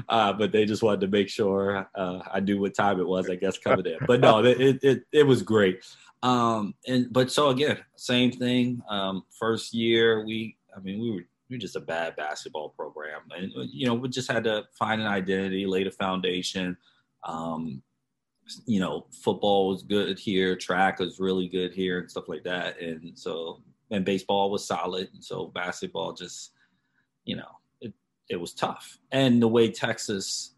uh, 0.10 0.34
but 0.34 0.52
they 0.52 0.66
just 0.66 0.84
wanted 0.84 1.02
to 1.02 1.08
make 1.08 1.30
sure 1.30 1.90
uh, 1.96 2.20
I 2.32 2.40
knew 2.40 2.60
what 2.60 2.76
time 2.76 3.00
it 3.00 3.08
was. 3.08 3.30
I 3.30 3.36
guess 3.36 3.58
coming 3.58 3.86
in, 3.86 3.98
but 4.08 4.20
no, 4.22 4.44
it 4.44 4.84
it 4.84 5.04
it 5.12 5.24
was 5.24 5.42
great. 5.42 5.84
Um, 6.24 6.76
and 6.88 7.12
but 7.12 7.32
so 7.32 7.50
again, 7.50 7.80
same 7.96 8.32
thing. 8.32 8.82
Um, 8.90 9.24
first 9.40 9.74
year, 9.74 10.24
we, 10.26 10.58
I 10.76 10.80
mean, 10.80 11.00
we 11.00 11.12
were 11.12 11.26
we 11.50 11.58
were 11.58 11.62
just 11.62 11.76
a 11.76 11.82
bad 11.82 12.16
basketball 12.16 12.70
program, 12.70 13.22
and 13.36 13.52
you 13.72 13.88
know, 13.88 13.94
we 13.94 14.08
just 14.10 14.32
had 14.32 14.44
to 14.46 14.66
find 14.78 15.02
an 15.02 15.08
identity, 15.08 15.66
lay 15.66 15.84
the 15.84 15.92
foundation. 15.92 16.78
Um, 17.24 17.82
you 18.66 18.80
know, 18.80 19.06
football 19.12 19.70
was 19.70 19.84
good 19.84 20.20
here, 20.20 20.56
track 20.56 21.00
was 21.00 21.20
really 21.20 21.48
good 21.48 21.74
here, 21.74 22.00
and 22.00 22.10
stuff 22.10 22.28
like 22.28 22.44
that. 22.44 22.80
And 22.82 23.18
so, 23.18 23.62
and 23.90 24.06
baseball 24.06 24.52
was 24.52 24.66
solid, 24.66 25.10
and 25.14 25.24
so 25.24 25.48
basketball 25.48 26.14
just, 26.14 26.52
you 27.26 27.36
know, 27.36 27.50
it 27.82 27.94
it 28.30 28.38
was 28.38 28.54
tough. 28.54 29.00
And 29.12 29.42
the 29.42 29.48
way 29.48 29.72
Texas 29.72 30.54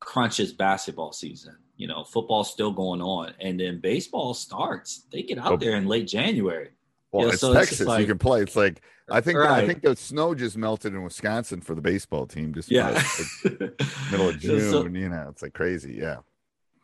crunches 0.00 0.52
basketball 0.52 1.12
season, 1.12 1.56
you 1.80 1.86
know, 1.86 2.04
football's 2.04 2.52
still 2.52 2.70
going 2.70 3.00
on, 3.00 3.32
and 3.40 3.58
then 3.58 3.80
baseball 3.80 4.34
starts. 4.34 5.06
They 5.10 5.22
get 5.22 5.38
out 5.38 5.52
oh. 5.52 5.56
there 5.56 5.76
in 5.76 5.86
late 5.86 6.06
January. 6.06 6.68
Well, 7.10 7.22
you 7.22 7.28
know, 7.28 7.32
it's 7.32 7.40
so 7.40 7.54
Texas. 7.54 7.80
It's 7.80 7.88
like, 7.88 8.02
you 8.02 8.06
can 8.06 8.18
play. 8.18 8.42
It's 8.42 8.54
like 8.54 8.82
I 9.10 9.22
think 9.22 9.38
right. 9.38 9.64
I 9.64 9.66
think 9.66 9.80
the 9.80 9.96
snow 9.96 10.34
just 10.34 10.58
melted 10.58 10.92
in 10.92 11.02
Wisconsin 11.02 11.62
for 11.62 11.74
the 11.74 11.80
baseball 11.80 12.26
team. 12.26 12.52
Just 12.52 12.70
yeah, 12.70 12.90
like 12.90 13.60
middle 14.10 14.28
of 14.28 14.38
June. 14.38 14.70
So, 14.70 14.86
you 14.86 15.08
know, 15.08 15.28
it's 15.30 15.40
like 15.40 15.54
crazy. 15.54 15.94
Yeah. 15.94 16.18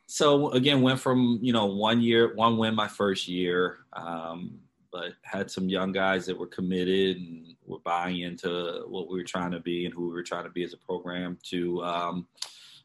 So 0.06 0.50
again, 0.52 0.80
went 0.80 0.98
from 0.98 1.40
you 1.42 1.52
know 1.52 1.66
one 1.66 2.00
year, 2.00 2.34
one 2.34 2.56
win 2.56 2.74
my 2.74 2.88
first 2.88 3.28
year, 3.28 3.80
um, 3.92 4.58
but 4.90 5.12
had 5.20 5.50
some 5.50 5.68
young 5.68 5.92
guys 5.92 6.24
that 6.24 6.38
were 6.38 6.46
committed 6.46 7.18
and 7.18 7.54
were 7.66 7.80
buying 7.80 8.20
into 8.20 8.84
what 8.88 9.10
we 9.10 9.18
were 9.18 9.24
trying 9.24 9.50
to 9.50 9.60
be 9.60 9.84
and 9.84 9.92
who 9.92 10.08
we 10.08 10.14
were 10.14 10.22
trying 10.22 10.44
to 10.44 10.50
be 10.50 10.64
as 10.64 10.72
a 10.72 10.78
program. 10.78 11.36
To 11.50 11.84
um, 11.84 12.26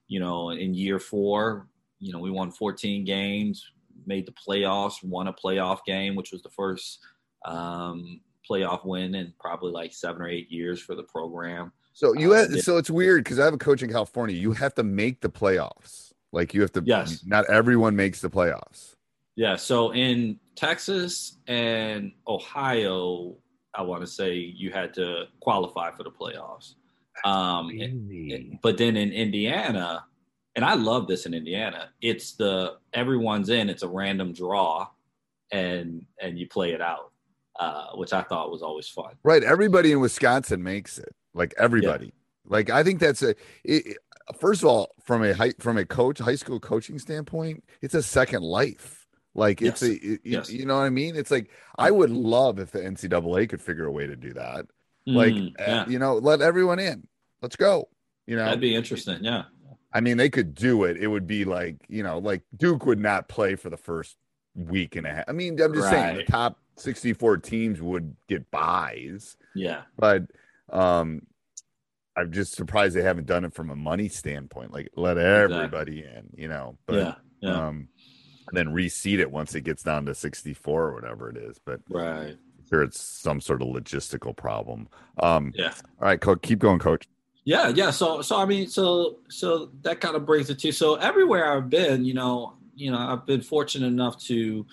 you 0.10 0.20
know, 0.20 0.50
in 0.50 0.74
year 0.74 1.00
four, 1.00 1.68
you 2.02 2.12
know, 2.12 2.20
we 2.20 2.32
won 2.32 2.52
14 2.52 3.06
games, 3.06 3.72
made 4.06 4.26
the 4.26 4.34
playoffs, 4.34 5.04
won 5.04 5.28
a 5.28 5.34
playoff 5.34 5.86
game, 5.86 6.16
which 6.16 6.32
was 6.32 6.42
the 6.42 6.50
first 6.50 7.00
um, 7.46 8.20
playoff 8.50 8.86
win 8.86 9.16
in 9.16 9.34
probably 9.40 9.72
like 9.72 9.94
seven 9.94 10.22
or 10.22 10.28
eight 10.28 10.52
years 10.52 10.82
for 10.82 10.96
the 10.96 11.04
program. 11.04 11.72
So 11.94 12.14
you 12.14 12.34
uh, 12.34 12.48
so 12.58 12.78
it's 12.78 12.90
weird 12.90 13.24
because 13.24 13.38
I 13.40 13.46
have 13.46 13.54
a 13.54 13.58
coach 13.58 13.84
in 13.84 13.92
California. 13.92 14.36
You 14.36 14.54
have 14.54 14.74
to 14.76 14.84
make 14.84 15.22
the 15.22 15.30
playoffs. 15.30 16.14
Like 16.32 16.54
you 16.54 16.62
have 16.62 16.72
to. 16.74 16.84
Yes. 16.86 17.24
Not 17.26 17.50
everyone 17.50 17.96
makes 17.96 18.22
the 18.22 18.30
playoffs. 18.30 18.96
Yeah. 19.36 19.58
So 19.58 19.94
in 19.94 20.40
Texas 20.56 21.38
and 21.48 22.14
Ohio, 22.28 23.36
I 23.74 23.82
want 23.82 24.02
to 24.02 24.08
say 24.08 24.36
you 24.36 24.72
had 24.72 24.94
to 24.96 25.26
qualify 25.42 25.92
for 25.92 26.04
the 26.04 26.12
playoffs. 26.12 26.76
Um, 27.24 27.72
but 28.62 28.78
then 28.78 28.96
in 28.96 29.12
Indiana, 29.12 30.06
and 30.56 30.66
I 30.66 30.74
love 30.74 31.08
this 31.08 31.26
in 31.26 31.34
Indiana. 31.34 31.90
It's 32.02 32.34
the 32.34 32.78
everyone's 32.94 33.50
in. 33.50 33.70
It's 33.70 33.84
a 33.84 33.88
random 33.88 34.34
draw, 34.34 34.88
and 35.52 36.06
and 36.20 36.38
you 36.38 36.48
play 36.48 36.72
it 36.72 36.82
out, 36.82 37.12
uh, 37.60 37.92
which 37.96 38.14
I 38.14 38.22
thought 38.22 38.52
was 38.52 38.62
always 38.62 38.88
fun. 38.88 39.14
Right. 39.24 39.44
Everybody 39.44 39.92
in 39.92 40.00
Wisconsin 40.00 40.62
makes 40.64 40.98
it. 40.98 41.16
Like 41.34 41.54
everybody. 41.58 42.08
Yeah. 42.08 42.12
Like 42.46 42.70
I 42.70 42.84
think 42.84 43.00
that's 43.00 43.22
a. 43.22 43.36
It, 43.64 43.98
first 44.40 44.62
of 44.62 44.70
all, 44.70 44.94
from 45.02 45.24
a 45.24 45.34
high, 45.34 45.54
from 45.60 45.78
a 45.78 45.86
coach 45.86 46.20
high 46.20 46.36
school 46.36 46.60
coaching 46.60 47.00
standpoint, 47.00 47.64
it's 47.82 47.94
a 47.94 48.04
second 48.04 48.44
life. 48.44 49.08
Like 49.34 49.62
it's 49.62 49.82
yes. 49.82 49.92
a, 49.92 50.14
it, 50.14 50.22
yes. 50.26 50.52
you 50.52 50.66
know 50.66 50.76
what 50.76 50.84
I 50.84 50.90
mean? 50.90 51.16
It's 51.16 51.32
like 51.32 51.50
I 51.78 51.90
would 51.92 52.10
love 52.10 52.60
if 52.60 52.72
the 52.72 52.80
NCAA 52.80 53.48
could 53.48 53.62
figure 53.62 53.86
a 53.86 53.92
way 53.92 54.06
to 54.06 54.18
do 54.18 54.34
that. 54.34 54.66
Like, 55.06 55.34
mm, 55.34 55.54
yeah. 55.58 55.88
you 55.88 55.98
know, 55.98 56.16
let 56.16 56.42
everyone 56.42 56.80
in. 56.80 57.08
Let's 57.42 57.56
go. 57.56 57.88
You 58.28 58.36
know, 58.36 58.46
that'd 58.46 58.60
be 58.62 58.76
interesting. 58.76 59.24
Yeah. 59.24 59.44
I 59.94 60.02
mean, 60.02 60.18
they 60.18 60.30
could 60.30 60.56
do 60.56 60.84
it. 60.86 60.98
It 60.98 61.08
would 61.08 61.28
be 61.28 61.46
like, 61.46 61.78
you 61.88 62.04
know, 62.04 62.20
like 62.20 62.44
Duke 62.56 62.86
would 62.86 63.00
not 63.00 63.28
play 63.28 63.56
for 63.56 63.70
the 63.70 63.78
first 63.78 64.16
week 64.56 64.96
and 64.96 65.06
a 65.06 65.14
half. 65.14 65.26
I 65.28 65.32
mean, 65.32 65.60
I'm 65.62 65.74
just 65.74 65.86
right. 65.86 65.92
saying 65.92 66.18
the 66.18 66.24
top 66.24 66.58
64 66.78 67.38
teams 67.38 67.82
would 67.82 68.16
get 68.28 68.50
buys. 68.52 69.38
Yeah. 69.56 69.82
But 69.98 70.24
um 70.70 71.24
I'm 72.16 72.32
just 72.32 72.56
surprised 72.56 72.96
they 72.96 73.04
haven't 73.04 73.26
done 73.28 73.46
it 73.46 73.54
from 73.54 73.70
a 73.70 73.76
money 73.76 74.10
standpoint. 74.10 74.74
Like 74.74 74.90
let 74.96 75.18
everybody 75.18 76.00
exactly. 76.00 76.20
in, 76.20 76.42
you 76.42 76.48
know. 76.48 76.78
But 76.86 76.96
yeah, 76.96 77.16
yeah. 77.42 77.68
um 77.68 77.88
then 78.54 78.68
reseed 78.68 79.20
it 79.20 79.32
once 79.32 79.56
it 79.56 79.62
gets 79.62 79.84
down 79.84 80.06
to 80.06 80.16
64 80.16 80.84
or 80.84 80.94
whatever 80.94 81.30
it 81.30 81.38
is. 81.38 81.60
But 81.64 81.82
right. 81.90 82.36
Sure, 82.70 82.84
it's 82.84 83.02
some 83.02 83.42
sort 83.42 83.62
of 83.62 83.70
logistical 83.70 84.36
problem. 84.36 84.88
Um 85.22 85.54
yeah. 85.56 85.74
All 86.00 86.08
right, 86.08 86.20
coach, 86.20 86.42
keep 86.42 86.60
going, 86.60 86.80
coach. 86.80 87.08
Yeah, 87.44 87.70
yeah. 87.70 87.90
So, 87.90 88.22
so 88.22 88.38
I 88.38 88.46
mean, 88.46 88.68
so, 88.68 89.18
so 89.30 89.72
that 89.82 90.00
kind 90.00 90.16
of 90.16 90.26
brings 90.26 90.50
it 90.50 90.60
to. 90.60 90.72
So 90.72 90.96
everywhere 90.96 91.52
I've 91.52 91.70
been, 91.70 92.06
you 92.06 92.14
know, 92.14 92.54
you 92.76 92.92
know, 92.92 92.98
I've 92.98 93.26
been 93.26 93.42
fortunate 93.42 93.88
enough 93.88 94.22
to 94.26 94.66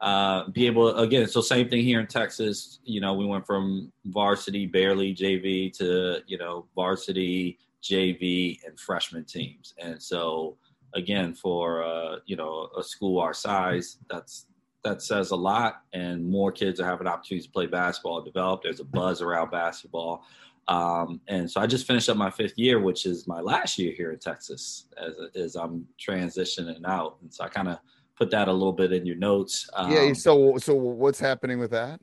uh, 0.00 0.48
be 0.50 0.66
able 0.66 0.96
again. 0.96 1.26
So 1.28 1.40
same 1.40 1.68
thing 1.68 1.82
here 1.82 2.00
in 2.00 2.06
Texas. 2.06 2.80
You 2.84 3.00
know, 3.00 3.14
we 3.14 3.26
went 3.26 3.46
from 3.46 3.92
varsity, 4.04 4.66
barely 4.66 5.14
JV 5.14 5.76
to 5.78 6.22
you 6.26 6.38
know 6.38 6.66
varsity, 6.74 7.58
JV, 7.82 8.58
and 8.66 8.78
freshman 8.78 9.24
teams. 9.24 9.74
And 9.78 10.02
so 10.02 10.56
again, 10.94 11.34
for 11.34 11.82
uh, 11.82 12.16
you 12.26 12.36
know 12.36 12.68
a 12.76 12.82
school 12.82 13.20
our 13.20 13.34
size, 13.34 13.98
that's 14.10 14.46
that 14.84 15.02
says 15.02 15.30
a 15.30 15.36
lot. 15.36 15.82
And 15.92 16.24
more 16.24 16.52
kids 16.52 16.78
are 16.78 16.86
having 16.86 17.06
opportunities 17.06 17.46
to 17.46 17.52
play 17.52 17.66
basketball, 17.66 18.20
develop. 18.20 18.62
There's 18.62 18.80
a 18.80 18.84
buzz 18.84 19.22
around 19.22 19.50
basketball. 19.50 20.24
Um, 20.68 21.20
and 21.28 21.50
so 21.50 21.60
I 21.60 21.66
just 21.66 21.86
finished 21.86 22.08
up 22.08 22.16
my 22.16 22.30
fifth 22.30 22.56
year, 22.56 22.80
which 22.80 23.06
is 23.06 23.28
my 23.28 23.40
last 23.40 23.78
year 23.78 23.92
here 23.96 24.12
in 24.12 24.18
Texas, 24.18 24.86
as, 24.98 25.14
as 25.34 25.54
I'm 25.54 25.86
transitioning 26.00 26.84
out. 26.84 27.18
And 27.22 27.32
so 27.32 27.44
I 27.44 27.48
kind 27.48 27.68
of 27.68 27.78
put 28.16 28.30
that 28.30 28.48
a 28.48 28.52
little 28.52 28.72
bit 28.72 28.92
in 28.92 29.06
your 29.06 29.16
notes. 29.16 29.68
Um, 29.74 29.92
yeah. 29.92 30.12
So, 30.12 30.56
so 30.58 30.74
what's 30.74 31.20
happening 31.20 31.58
with 31.58 31.70
that? 31.70 32.00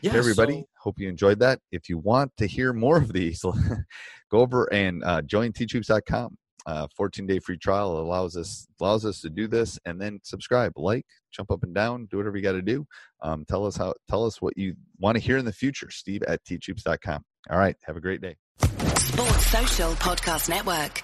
Yeah, 0.00 0.12
hey 0.12 0.18
everybody. 0.18 0.60
So, 0.60 0.66
hope 0.78 0.98
you 0.98 1.08
enjoyed 1.08 1.38
that. 1.40 1.60
If 1.72 1.88
you 1.88 1.98
want 1.98 2.32
to 2.38 2.46
hear 2.46 2.72
more 2.72 2.96
of 2.96 3.12
these, 3.12 3.42
go 4.30 4.38
over 4.38 4.72
and 4.72 5.02
uh, 5.04 5.22
join 5.22 5.52
teachhoops.com. 5.52 6.36
Uh, 6.66 6.86
14 6.96 7.26
day 7.26 7.38
free 7.38 7.58
trial 7.58 7.98
allows 7.98 8.36
us 8.36 8.66
allows 8.80 9.04
us 9.04 9.20
to 9.20 9.28
do 9.28 9.46
this 9.46 9.78
and 9.84 10.00
then 10.00 10.18
subscribe 10.22 10.72
like 10.76 11.04
jump 11.30 11.50
up 11.50 11.62
and 11.62 11.74
down 11.74 12.06
do 12.10 12.16
whatever 12.16 12.38
you 12.38 12.42
got 12.42 12.52
to 12.52 12.62
do 12.62 12.86
um, 13.22 13.44
tell 13.46 13.66
us 13.66 13.76
how 13.76 13.92
tell 14.08 14.24
us 14.24 14.40
what 14.40 14.56
you 14.56 14.74
want 14.98 15.14
to 15.14 15.22
hear 15.22 15.36
in 15.36 15.44
the 15.44 15.52
future 15.52 15.90
steve 15.90 16.22
at 16.22 16.42
teachhoops.com 16.44 17.22
all 17.50 17.58
right. 17.58 17.76
Have 17.82 17.96
a 17.96 18.00
great 18.00 18.20
day. 18.20 18.36
Sports 18.58 19.46
Social 19.46 19.92
Podcast 19.94 20.48
Network. 20.48 21.02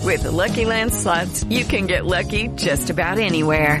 With 0.00 0.24
the 0.24 0.32
Lucky 0.32 0.64
Land 0.64 0.92
slots, 0.92 1.44
you 1.44 1.64
can 1.64 1.86
get 1.86 2.04
lucky 2.04 2.48
just 2.48 2.90
about 2.90 3.18
anywhere. 3.18 3.80